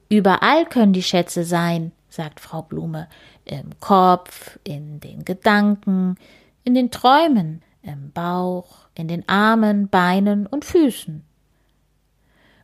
Überall 0.10 0.66
können 0.66 0.94
die 0.94 1.04
Schätze 1.04 1.44
sein, 1.44 1.92
sagt 2.10 2.40
Frau 2.40 2.62
Blume, 2.62 3.10
im 3.48 3.80
Kopf, 3.80 4.60
in 4.64 5.00
den 5.00 5.26
Gedanken, 5.26 6.18
in 6.64 6.76
den 6.76 6.92
Träumen, 6.92 7.62
im 7.82 8.12
Bauch, 8.12 8.88
in 8.96 9.08
den 9.08 9.28
Armen, 9.28 9.88
Beinen 9.88 10.48
und 10.48 10.66
Füßen. 10.66 11.24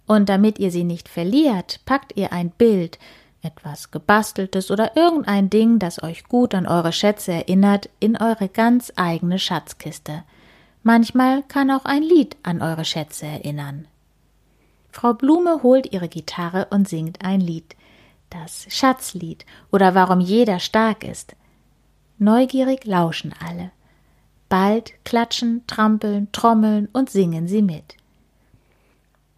Und 0.05 0.29
damit 0.29 0.59
ihr 0.59 0.71
sie 0.71 0.83
nicht 0.83 1.07
verliert, 1.07 1.79
packt 1.85 2.17
ihr 2.17 2.33
ein 2.33 2.49
Bild, 2.49 2.99
etwas 3.41 3.91
gebasteltes 3.91 4.71
oder 4.71 4.95
irgendein 4.95 5.49
Ding, 5.49 5.79
das 5.79 6.01
euch 6.01 6.25
gut 6.25 6.55
an 6.55 6.67
eure 6.67 6.91
Schätze 6.93 7.33
erinnert, 7.33 7.89
in 7.99 8.17
eure 8.17 8.47
ganz 8.47 8.91
eigene 8.95 9.39
Schatzkiste. 9.39 10.23
Manchmal 10.81 11.43
kann 11.43 11.71
auch 11.71 11.85
ein 11.85 12.03
Lied 12.03 12.35
an 12.43 12.61
eure 12.61 12.85
Schätze 12.85 13.25
erinnern. 13.25 13.87
Frau 14.91 15.13
Blume 15.13 15.63
holt 15.63 15.91
ihre 15.91 16.07
Gitarre 16.07 16.67
und 16.69 16.87
singt 16.87 17.23
ein 17.23 17.41
Lied. 17.41 17.75
Das 18.33 18.65
Schatzlied 18.69 19.45
oder 19.71 19.93
warum 19.93 20.19
jeder 20.19 20.59
stark 20.59 21.03
ist. 21.03 21.35
Neugierig 22.17 22.83
lauschen 22.83 23.31
alle. 23.45 23.69
Bald 24.49 24.93
klatschen, 25.05 25.61
trampeln, 25.67 26.31
trommeln 26.31 26.89
und 26.93 27.11
singen 27.11 27.47
sie 27.47 27.61
mit. 27.61 27.95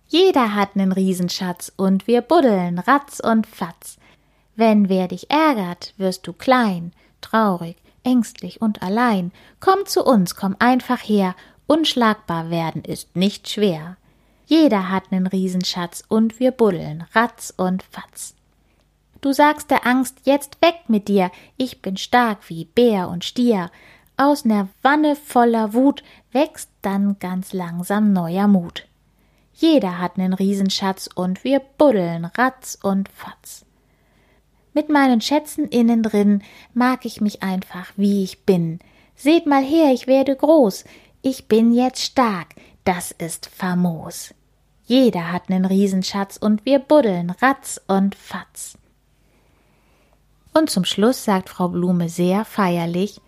Jeder 0.08 0.55
hat 0.55 0.77
nen 0.77 0.93
Riesenschatz 0.93 1.73
und 1.75 2.08
wir 2.08 2.21
buddeln 2.21 2.79
ratz 2.79 3.19
und 3.19 3.47
fatz. 3.47 3.97
Wenn 4.55 4.88
wer 4.88 5.10
dich 5.10 5.29
ärgert, 5.29 5.93
wirst 5.97 6.25
du 6.25 6.31
klein, 6.31 6.93
traurig, 7.19 7.75
ängstlich 8.03 8.62
und 8.62 8.81
allein. 8.81 9.34
Komm 9.60 9.86
zu 9.86 10.05
uns, 10.05 10.36
komm 10.36 10.55
einfach 10.60 10.99
her, 10.99 11.36
unschlagbar 11.67 12.49
werden 12.49 12.86
ist 12.86 13.13
nicht 13.13 13.49
schwer. 13.49 13.97
Jeder 14.45 14.89
hat 14.89 15.12
nen 15.12 15.27
Riesenschatz 15.27 16.03
und 16.08 16.39
wir 16.39 16.51
buddeln, 16.51 17.03
ratz 17.13 17.53
und 17.58 17.84
fatz. 17.84 18.36
Du 19.25 19.33
sagst 19.33 19.71
der 19.71 19.88
Angst, 19.88 20.19
jetzt 20.25 20.61
weg 20.61 20.81
mit 20.88 21.07
dir, 21.07 21.31
ich 21.57 21.81
bin 21.81 21.97
stark 21.97 22.47
wie 22.47 22.65
Bär 22.65 23.09
und 23.09 23.25
Stier. 23.25 23.71
Aus 24.17 24.45
ner 24.45 24.69
Wanne 24.83 25.15
voller 25.15 25.73
Wut 25.73 26.03
wächst 26.31 26.69
dann 26.83 27.17
ganz 27.17 27.51
langsam 27.51 28.13
neuer 28.13 28.47
Mut. 28.47 28.85
Jeder 29.51 29.97
hat 29.97 30.19
nen 30.19 30.33
Riesenschatz 30.33 31.09
und 31.15 31.43
wir 31.43 31.59
buddeln, 31.59 32.25
ratz 32.25 32.77
und 32.83 33.09
fatz. 33.09 33.65
Mit 34.75 34.89
meinen 34.89 35.21
Schätzen 35.21 35.69
innen 35.69 36.03
drin 36.03 36.43
mag 36.75 37.03
ich 37.03 37.19
mich 37.19 37.41
einfach, 37.41 37.93
wie 37.95 38.23
ich 38.23 38.43
bin. 38.43 38.77
Seht 39.15 39.47
mal 39.47 39.63
her, 39.63 39.91
ich 39.91 40.05
werde 40.05 40.35
groß, 40.35 40.85
ich 41.23 41.47
bin 41.47 41.73
jetzt 41.73 42.03
stark, 42.03 42.49
das 42.83 43.09
ist 43.09 43.47
famos. 43.47 44.35
Jeder 44.83 45.31
hat 45.31 45.49
nen 45.49 45.65
Riesenschatz 45.65 46.38
und 46.38 46.63
wir 46.67 46.77
buddeln 46.77 47.31
ratz 47.31 47.81
und 47.88 48.13
fatz. 48.13 48.77
Und 50.57 50.69
zum 50.69 50.85
Schluss 50.85 51.25
sagt 51.25 51.49
Frau 51.49 51.67
Blume 51.67 52.07
sehr 52.07 52.45
feierlich, 52.45 53.19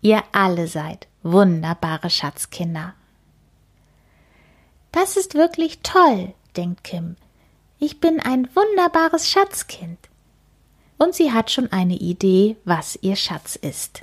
ihr 0.00 0.24
alle 0.32 0.66
seid 0.66 1.06
wunderbare 1.22 2.10
Schatzkinder. 2.10 2.94
Das 4.90 5.16
ist 5.16 5.34
wirklich 5.34 5.78
toll, 5.84 6.34
denkt 6.56 6.82
Kim. 6.82 7.14
Ich 7.78 8.00
bin 8.00 8.18
ein 8.18 8.48
wunderbares 8.52 9.30
Schatzkind. 9.30 9.98
Und 10.98 11.14
sie 11.14 11.30
hat 11.30 11.52
schon 11.52 11.70
eine 11.70 11.94
Idee, 11.94 12.56
was 12.64 12.98
ihr 13.00 13.14
Schatz 13.14 13.54
ist. 13.54 14.02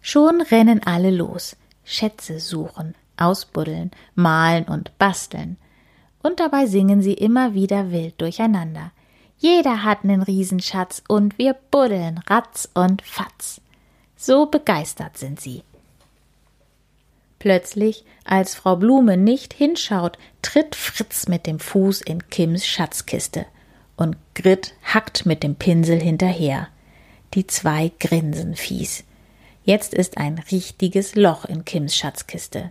Schon 0.00 0.40
rennen 0.40 0.82
alle 0.86 1.10
los, 1.10 1.54
Schätze 1.84 2.40
suchen, 2.40 2.94
ausbuddeln, 3.18 3.90
malen 4.14 4.64
und 4.64 4.96
basteln. 4.96 5.58
Und 6.22 6.40
dabei 6.40 6.64
singen 6.64 7.02
sie 7.02 7.14
immer 7.14 7.52
wieder 7.52 7.90
wild 7.90 8.18
durcheinander. 8.22 8.90
Jeder 9.42 9.82
hat 9.82 10.04
nen 10.04 10.22
Riesenschatz 10.22 11.02
und 11.08 11.36
wir 11.36 11.54
buddeln 11.72 12.18
ratz 12.28 12.68
und 12.74 13.02
fatz. 13.02 13.60
So 14.16 14.46
begeistert 14.46 15.18
sind 15.18 15.40
sie. 15.40 15.64
Plötzlich, 17.40 18.04
als 18.24 18.54
Frau 18.54 18.76
Blume 18.76 19.16
nicht 19.16 19.52
hinschaut, 19.52 20.16
tritt 20.42 20.76
Fritz 20.76 21.26
mit 21.26 21.48
dem 21.48 21.58
Fuß 21.58 22.02
in 22.02 22.28
Kims 22.28 22.64
Schatzkiste 22.64 23.46
und 23.96 24.16
Grit 24.36 24.74
hackt 24.84 25.26
mit 25.26 25.42
dem 25.42 25.56
Pinsel 25.56 26.00
hinterher. 26.00 26.68
Die 27.34 27.48
zwei 27.48 27.90
grinsen 27.98 28.54
fies. 28.54 29.02
Jetzt 29.64 29.92
ist 29.92 30.18
ein 30.18 30.38
richtiges 30.52 31.16
Loch 31.16 31.46
in 31.46 31.64
Kims 31.64 31.96
Schatzkiste. 31.96 32.70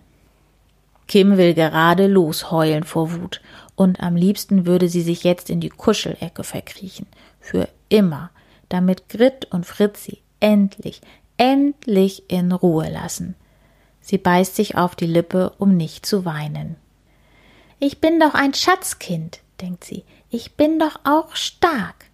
Kim 1.10 1.36
will 1.36 1.54
gerade 1.54 2.08
losheulen 2.08 2.86
vor 2.86 3.12
Wut, 3.12 3.42
und 3.82 4.00
am 4.00 4.16
liebsten 4.16 4.68
würde 4.68 4.88
sie 4.88 5.02
sich 5.02 5.24
jetzt 5.24 5.50
in 5.50 5.60
die 5.60 5.70
Kuschelecke 5.70 6.44
verkriechen. 6.44 7.08
Für 7.40 7.68
immer, 7.90 8.30
damit 8.70 9.10
Grit 9.10 9.48
und 9.50 9.66
Fritz 9.66 10.04
sie 10.04 10.20
endlich, 10.40 11.02
endlich 11.38 12.30
in 12.30 12.52
Ruhe 12.52 12.92
lassen. 12.92 13.34
Sie 14.00 14.20
beißt 14.20 14.56
sich 14.56 14.78
auf 14.78 14.96
die 14.96 15.08
Lippe, 15.08 15.54
um 15.58 15.76
nicht 15.76 16.06
zu 16.06 16.26
weinen. 16.26 16.76
Ich 17.80 18.00
bin 18.00 18.20
doch 18.20 18.36
ein 18.36 18.54
Schatzkind, 18.54 19.40
denkt 19.62 19.84
sie. 19.84 20.04
Ich 20.30 20.54
bin 20.54 20.78
doch 20.78 21.00
auch 21.04 21.36
stark. 21.36 22.06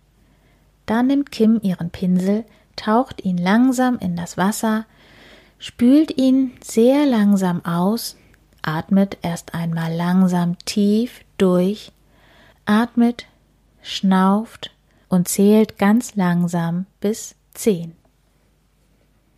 Da 0.86 1.04
nimmt 1.04 1.34
Kim 1.34 1.60
ihren 1.62 1.90
Pinsel, 1.90 2.46
taucht 2.78 3.26
ihn 3.26 3.38
langsam 3.38 4.00
in 4.00 4.16
das 4.16 4.38
Wasser, 4.38 4.86
spült 5.60 6.18
ihn 6.18 6.54
sehr 6.64 7.06
langsam 7.06 7.66
aus 7.66 8.16
Atmet 8.68 9.20
erst 9.22 9.54
einmal 9.54 9.94
langsam 9.94 10.58
tief 10.66 11.22
durch, 11.38 11.94
atmet, 12.66 13.26
schnauft 13.82 14.72
und 15.08 15.30
zählt 15.30 15.78
ganz 15.78 16.16
langsam 16.16 16.86
bis 17.00 17.36
zehn. 17.54 17.96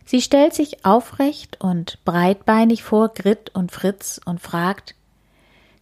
Sie 0.04 0.20
stellt 0.20 0.52
sich 0.52 0.84
aufrecht 0.84 1.60
und 1.60 2.04
breitbeinig 2.04 2.82
vor 2.82 3.10
Grit 3.10 3.50
und 3.54 3.70
Fritz 3.70 4.20
und 4.24 4.40
fragt, 4.40 4.96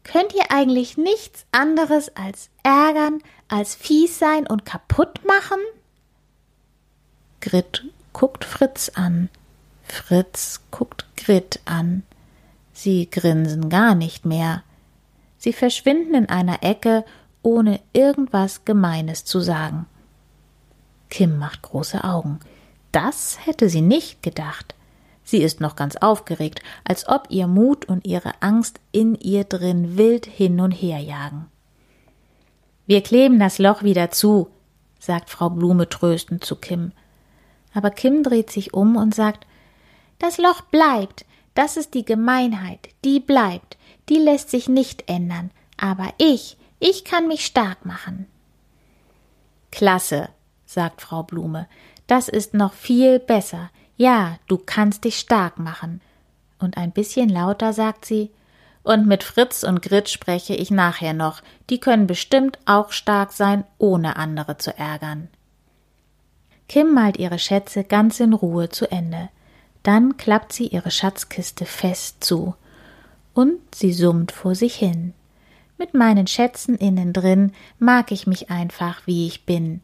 Könnt 0.04 0.34
ihr 0.34 0.50
eigentlich 0.50 0.98
nichts 0.98 1.46
anderes 1.50 2.14
als 2.16 2.50
ärgern, 2.62 3.22
als 3.48 3.74
fies 3.74 4.18
sein 4.18 4.46
und 4.46 4.66
kaputt 4.66 5.24
machen? 5.26 5.58
Grit 7.40 7.86
guckt 8.12 8.44
Fritz 8.44 8.90
an, 8.90 9.30
Fritz 9.84 10.60
guckt 10.70 11.06
Grit 11.16 11.60
an. 11.64 12.02
Sie 12.78 13.10
grinsen 13.10 13.70
gar 13.70 13.96
nicht 13.96 14.24
mehr. 14.24 14.62
Sie 15.36 15.52
verschwinden 15.52 16.14
in 16.14 16.28
einer 16.28 16.62
Ecke, 16.62 17.04
ohne 17.42 17.80
irgendwas 17.92 18.64
Gemeines 18.64 19.24
zu 19.24 19.40
sagen. 19.40 19.86
Kim 21.10 21.40
macht 21.40 21.62
große 21.62 22.04
Augen. 22.04 22.38
Das 22.92 23.44
hätte 23.44 23.68
sie 23.68 23.80
nicht 23.80 24.22
gedacht. 24.22 24.76
Sie 25.24 25.38
ist 25.38 25.60
noch 25.60 25.74
ganz 25.74 25.96
aufgeregt, 25.96 26.62
als 26.84 27.08
ob 27.08 27.26
ihr 27.30 27.48
Mut 27.48 27.86
und 27.86 28.06
ihre 28.06 28.40
Angst 28.42 28.78
in 28.92 29.16
ihr 29.16 29.42
drin 29.42 29.98
wild 29.98 30.26
hin 30.26 30.60
und 30.60 30.70
her 30.70 31.00
jagen. 31.00 31.46
Wir 32.86 33.02
kleben 33.02 33.40
das 33.40 33.58
Loch 33.58 33.82
wieder 33.82 34.12
zu, 34.12 34.50
sagt 35.00 35.30
Frau 35.30 35.50
Blume 35.50 35.88
tröstend 35.88 36.44
zu 36.44 36.54
Kim. 36.54 36.92
Aber 37.74 37.90
Kim 37.90 38.22
dreht 38.22 38.52
sich 38.52 38.72
um 38.72 38.94
und 38.94 39.16
sagt, 39.16 39.48
das 40.20 40.38
Loch 40.38 40.60
bleibt, 40.60 41.24
das 41.58 41.76
ist 41.76 41.94
die 41.94 42.04
Gemeinheit, 42.04 42.88
die 43.04 43.18
bleibt, 43.18 43.76
die 44.08 44.18
lässt 44.18 44.48
sich 44.48 44.68
nicht 44.68 45.10
ändern, 45.10 45.50
aber 45.76 46.14
ich, 46.16 46.56
ich 46.78 47.04
kann 47.04 47.26
mich 47.26 47.44
stark 47.44 47.84
machen. 47.84 48.28
Klasse, 49.72 50.28
sagt 50.66 51.02
Frau 51.02 51.24
Blume, 51.24 51.66
das 52.06 52.28
ist 52.28 52.54
noch 52.54 52.74
viel 52.74 53.18
besser. 53.18 53.70
Ja, 53.96 54.38
du 54.46 54.56
kannst 54.56 55.02
dich 55.02 55.18
stark 55.18 55.58
machen. 55.58 56.00
Und 56.60 56.76
ein 56.76 56.92
bisschen 56.92 57.28
lauter 57.28 57.72
sagt 57.72 58.04
sie, 58.04 58.30
und 58.84 59.08
mit 59.08 59.24
Fritz 59.24 59.64
und 59.64 59.82
Grit 59.82 60.08
spreche 60.08 60.54
ich 60.54 60.70
nachher 60.70 61.12
noch, 61.12 61.42
die 61.70 61.80
können 61.80 62.06
bestimmt 62.06 62.56
auch 62.66 62.92
stark 62.92 63.32
sein, 63.32 63.64
ohne 63.78 64.14
andere 64.14 64.58
zu 64.58 64.78
ärgern. 64.78 65.28
Kim 66.68 66.94
malt 66.94 67.16
ihre 67.16 67.40
Schätze 67.40 67.82
ganz 67.82 68.20
in 68.20 68.32
Ruhe 68.32 68.68
zu 68.68 68.88
Ende. 68.92 69.28
Dann 69.82 70.16
klappt 70.16 70.52
sie 70.52 70.66
ihre 70.66 70.90
Schatzkiste 70.90 71.64
fest 71.64 72.22
zu 72.24 72.54
und 73.34 73.60
sie 73.74 73.92
summt 73.92 74.32
vor 74.32 74.54
sich 74.54 74.74
hin. 74.74 75.14
Mit 75.78 75.94
meinen 75.94 76.26
Schätzen 76.26 76.74
innen 76.74 77.12
drin 77.12 77.52
mag 77.78 78.10
ich 78.10 78.26
mich 78.26 78.50
einfach, 78.50 79.06
wie 79.06 79.28
ich 79.28 79.46
bin. 79.46 79.80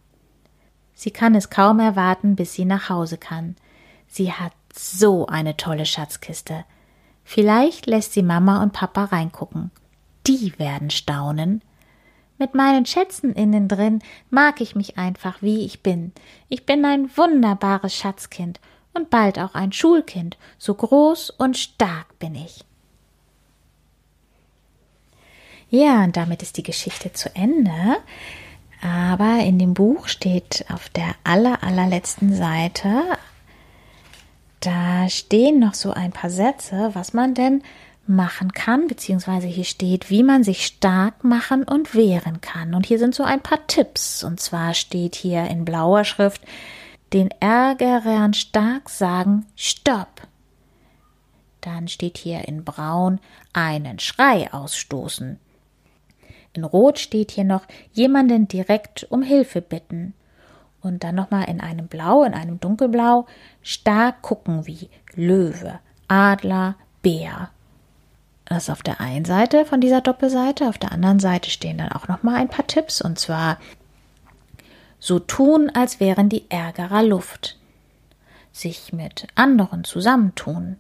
Sie 0.95 1.13
kann 1.13 1.35
es 1.35 1.51
kaum 1.51 1.79
erwarten, 1.79 2.35
bis 2.35 2.55
sie 2.55 2.65
nach 2.65 2.89
Hause 2.89 3.17
kann. 3.17 3.57
Sie 4.09 4.33
hat 4.33 4.53
so 4.77 5.27
eine 5.27 5.57
tolle 5.57 5.87
Schatzkiste. 5.87 6.65
Vielleicht 7.23 7.87
lässt 7.87 8.13
sie 8.13 8.23
Mama 8.23 8.63
und 8.63 8.73
Papa 8.73 9.05
reingucken. 9.05 9.71
Die 10.27 10.59
werden 10.59 10.91
staunen. 10.91 11.63
Mit 12.39 12.55
meinen 12.55 12.87
Schätzen 12.87 13.33
innen 13.33 13.69
drin 13.69 14.01
mag 14.31 14.61
ich 14.61 14.75
mich 14.75 14.99
einfach, 14.99 15.41
wie 15.43 15.65
ich 15.65 15.83
bin. 15.83 16.13
Ich 16.49 16.67
bin 16.67 16.85
ein 16.85 17.09
wunderbares 17.17 17.95
Schatzkind 17.95 18.61
und 18.95 19.11
bald 19.11 19.39
auch 19.39 19.55
ein 19.55 19.73
Schulkind. 19.73 20.37
So 20.59 20.75
groß 20.75 21.31
und 21.31 21.59
stark 21.59 22.19
bin 22.19 22.35
ich. 22.35 22.65
Ja, 25.71 26.05
und 26.05 26.17
damit 26.17 26.43
ist 26.43 26.57
die 26.57 26.63
Geschichte 26.63 27.13
zu 27.13 27.35
Ende. 27.35 27.97
Aber 28.81 29.39
in 29.41 29.59
dem 29.59 29.75
Buch 29.75 30.09
steht 30.09 30.65
auf 30.73 30.89
der 30.91 31.15
aller, 31.25 31.63
allerletzten 31.63 32.35
Seite, 32.35 33.03
da 34.61 35.09
stehen 35.09 35.59
noch 35.59 35.75
so 35.75 35.93
ein 35.93 36.13
paar 36.13 36.31
Sätze, 36.31 36.91
was 36.95 37.13
man 37.13 37.35
denn 37.35 37.63
machen 38.07 38.53
kann, 38.53 38.87
beziehungsweise 38.87 39.47
hier 39.47 39.65
steht, 39.65 40.11
wie 40.11 40.23
man 40.23 40.45
sich 40.45 40.67
stark 40.67 41.25
machen 41.25 41.65
und 41.65 41.95
wehren 41.95 42.41
kann. 42.41 42.75
Und 42.75 42.87
hier 42.87 42.99
sind 42.99 43.15
so 43.15 43.23
ein 43.25 43.41
paar 43.41 43.67
Tipps. 43.67 44.23
Und 44.23 44.41
zwar 44.41 44.75
steht 44.75 45.15
hier 45.15 45.45
in 45.47 45.65
blauer 45.65 46.05
Schrift, 46.05 46.43
den 47.14 47.31
Ärgerern 47.40 48.35
stark 48.35 48.90
sagen, 48.90 49.46
Stopp. 49.55 50.27
Dann 51.61 51.88
steht 51.88 52.18
hier 52.18 52.46
in 52.46 52.64
braun, 52.64 53.20
einen 53.53 54.00
Schrei 54.00 54.53
ausstoßen. 54.53 55.38
In 56.53 56.64
rot 56.64 56.98
steht 56.98 57.31
hier 57.31 57.44
noch, 57.44 57.62
jemanden 57.92 58.48
direkt 58.48 59.07
um 59.11 59.22
Hilfe 59.22 59.62
bitten. 59.62 60.12
Und 60.83 61.03
dann 61.03 61.14
nochmal 61.14 61.48
in 61.48 61.61
einem 61.61 61.87
Blau, 61.87 62.24
in 62.24 62.35
einem 62.35 62.61
Dunkelblau, 62.61 63.27
stark 63.62 64.20
gucken 64.20 64.66
wie 64.66 64.90
Löwe, 65.14 65.79
Adler, 66.09 66.74
Bär. 67.00 67.50
Das 68.44 68.64
ist 68.64 68.70
auf 68.70 68.83
der 68.83 69.00
einen 69.00 69.24
Seite 69.24 69.64
von 69.64 69.81
dieser 69.81 70.03
Doppelseite, 70.03 70.68
auf 70.68 70.77
der 70.77 70.92
anderen 70.92 71.20
Seite 71.20 71.48
stehen 71.48 71.79
dann 71.79 71.92
auch 71.92 72.09
nochmal 72.09 72.37
ein 72.37 72.50
paar 72.50 72.66
Tipps 72.66 73.00
und 73.00 73.18
zwar 73.18 73.59
so 75.05 75.19
tun, 75.19 75.71
als 75.75 76.01
wären 76.01 76.31
die 76.31 76.51
Ärgerer 76.51 77.03
Luft, 77.03 77.59
sich 78.53 78.95
mit 78.95 79.27
anderen 79.35 79.85
zusammentun, 79.85 80.77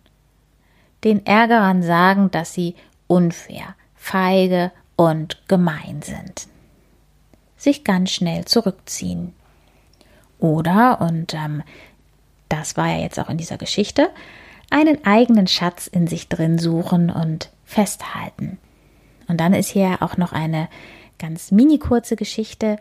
den 1.04 1.26
Ärgerern 1.26 1.82
sagen, 1.82 2.30
dass 2.30 2.54
sie 2.54 2.74
unfair, 3.06 3.74
feige 3.94 4.72
und 4.96 5.46
gemein 5.46 6.00
sind, 6.00 6.48
sich 7.58 7.84
ganz 7.84 8.12
schnell 8.12 8.46
zurückziehen. 8.46 9.34
Oder, 10.38 11.02
und 11.02 11.34
ähm, 11.34 11.62
das 12.48 12.78
war 12.78 12.88
ja 12.88 13.00
jetzt 13.02 13.20
auch 13.20 13.28
in 13.28 13.36
dieser 13.36 13.58
Geschichte, 13.58 14.08
einen 14.70 15.04
eigenen 15.04 15.48
Schatz 15.48 15.86
in 15.86 16.06
sich 16.06 16.30
drin 16.30 16.58
suchen 16.58 17.10
und 17.10 17.50
festhalten. 17.66 18.56
Und 19.28 19.38
dann 19.38 19.52
ist 19.52 19.68
hier 19.68 19.98
auch 20.00 20.16
noch 20.16 20.32
eine 20.32 20.70
ganz 21.18 21.50
mini 21.50 21.78
kurze 21.78 22.16
Geschichte. 22.16 22.78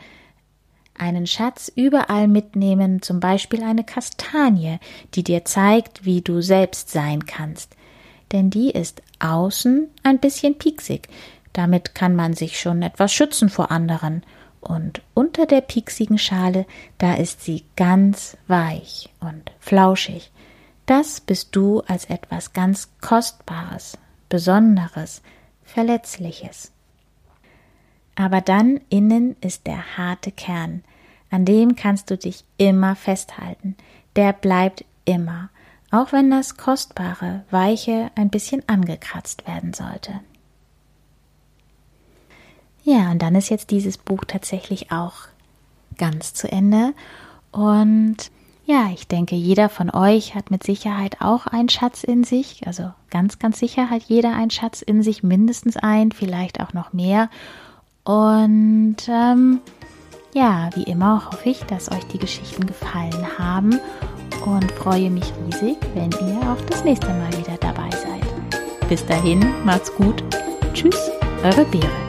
Einen 0.96 1.26
Schatz 1.28 1.72
überall 1.76 2.28
mitnehmen, 2.28 3.02
zum 3.02 3.20
Beispiel 3.20 3.64
eine 3.64 3.84
Kastanie, 3.84 4.80
die 5.16 5.24
dir 5.24 5.44
zeigt, 5.46 6.06
wie 6.06 6.22
du 6.22 6.42
selbst 6.42 6.90
sein 6.92 7.26
kannst. 7.26 7.76
Denn 8.32 8.50
die 8.50 8.72
ist 8.72 9.02
außen 9.20 9.88
ein 10.04 10.20
bisschen 10.20 10.58
pieksig. 10.58 11.08
Damit 11.52 11.96
kann 11.96 12.16
man 12.16 12.34
sich 12.34 12.60
schon 12.60 12.82
etwas 12.82 13.14
schützen 13.14 13.50
vor 13.50 13.72
anderen. 13.72 14.24
Und 14.60 15.02
unter 15.14 15.46
der 15.46 15.62
pieksigen 15.62 16.18
Schale, 16.18 16.66
da 16.98 17.16
ist 17.16 17.42
sie 17.42 17.66
ganz 17.76 18.38
weich 18.48 19.10
und 19.20 19.52
flauschig. 19.60 20.32
Das 20.86 21.22
bist 21.22 21.56
du 21.56 21.82
als 21.82 22.06
etwas 22.06 22.54
ganz 22.54 22.90
Kostbares, 23.02 23.98
Besonderes, 24.30 25.22
Verletzliches. 25.64 26.72
Aber 28.16 28.42
dann 28.42 28.80
innen 28.90 29.36
ist 29.42 29.68
der 29.68 29.98
harte 29.98 30.32
Kern, 30.32 30.84
an 31.30 31.46
dem 31.46 31.76
kannst 31.76 32.12
du 32.12 32.18
dich 32.18 32.44
immer 32.58 32.96
festhalten, 32.96 33.76
der 34.16 34.34
bleibt 34.34 34.86
immer, 35.06 35.50
auch 35.90 36.12
wenn 36.12 36.30
das 36.30 36.58
Kostbare, 36.58 37.44
Weiche 37.50 38.12
ein 38.16 38.30
bisschen 38.30 38.68
angekratzt 38.68 39.48
werden 39.48 39.74
sollte. 39.74 40.20
Ja, 42.84 43.12
und 43.12 43.22
dann 43.22 43.36
ist 43.36 43.50
jetzt 43.50 43.72
dieses 43.72 43.98
Buch 43.98 44.26
tatsächlich 44.28 44.92
auch 44.92 45.14
ganz 45.98 46.34
zu 46.34 46.52
Ende. 46.52 46.94
Und 47.52 48.18
ja, 48.66 48.90
ich 48.94 49.08
denke, 49.08 49.36
jeder 49.36 49.70
von 49.70 49.90
euch 49.90 50.36
hat 50.36 50.52
mit 50.52 50.64
Sicherheit 50.64 51.22
auch 51.22 51.48
einen 51.48 51.70
Schatz 51.70 52.04
in 52.04 52.24
sich. 52.24 52.66
Also 52.68 52.92
ganz, 53.10 53.40
ganz 53.40 53.60
sicher 53.60 53.90
hat 53.90 54.04
jeder 54.04 54.34
einen 54.36 54.52
Schatz 54.52 54.82
in 54.82 55.04
sich, 55.04 55.24
mindestens 55.24 55.78
ein, 55.78 56.12
vielleicht 56.12 56.60
auch 56.60 56.74
noch 56.74 56.94
mehr. 56.94 57.30
Und 58.04 58.98
ähm, 59.08 59.62
ja, 60.34 60.70
wie 60.76 60.84
immer 60.84 61.26
hoffe 61.26 61.50
ich, 61.50 61.64
dass 61.64 61.92
euch 61.92 62.06
die 62.08 62.18
Geschichten 62.18 62.66
gefallen 62.66 63.38
haben 63.38 63.80
und 64.46 64.72
freue 64.74 65.10
mich 65.10 65.32
riesig, 65.46 65.78
wenn 65.94 66.12
ihr 66.12 66.40
auch 66.52 66.62
das 66.70 66.84
nächste 66.84 67.08
Mal 67.08 67.32
wieder 67.38 67.58
dabei 67.60 67.90
seid. 67.92 68.90
Bis 68.90 69.06
dahin, 69.06 69.40
macht's 69.64 69.94
gut. 69.96 70.24
Tschüss, 70.74 71.12
eure 71.44 71.66
Beere. 71.66 72.03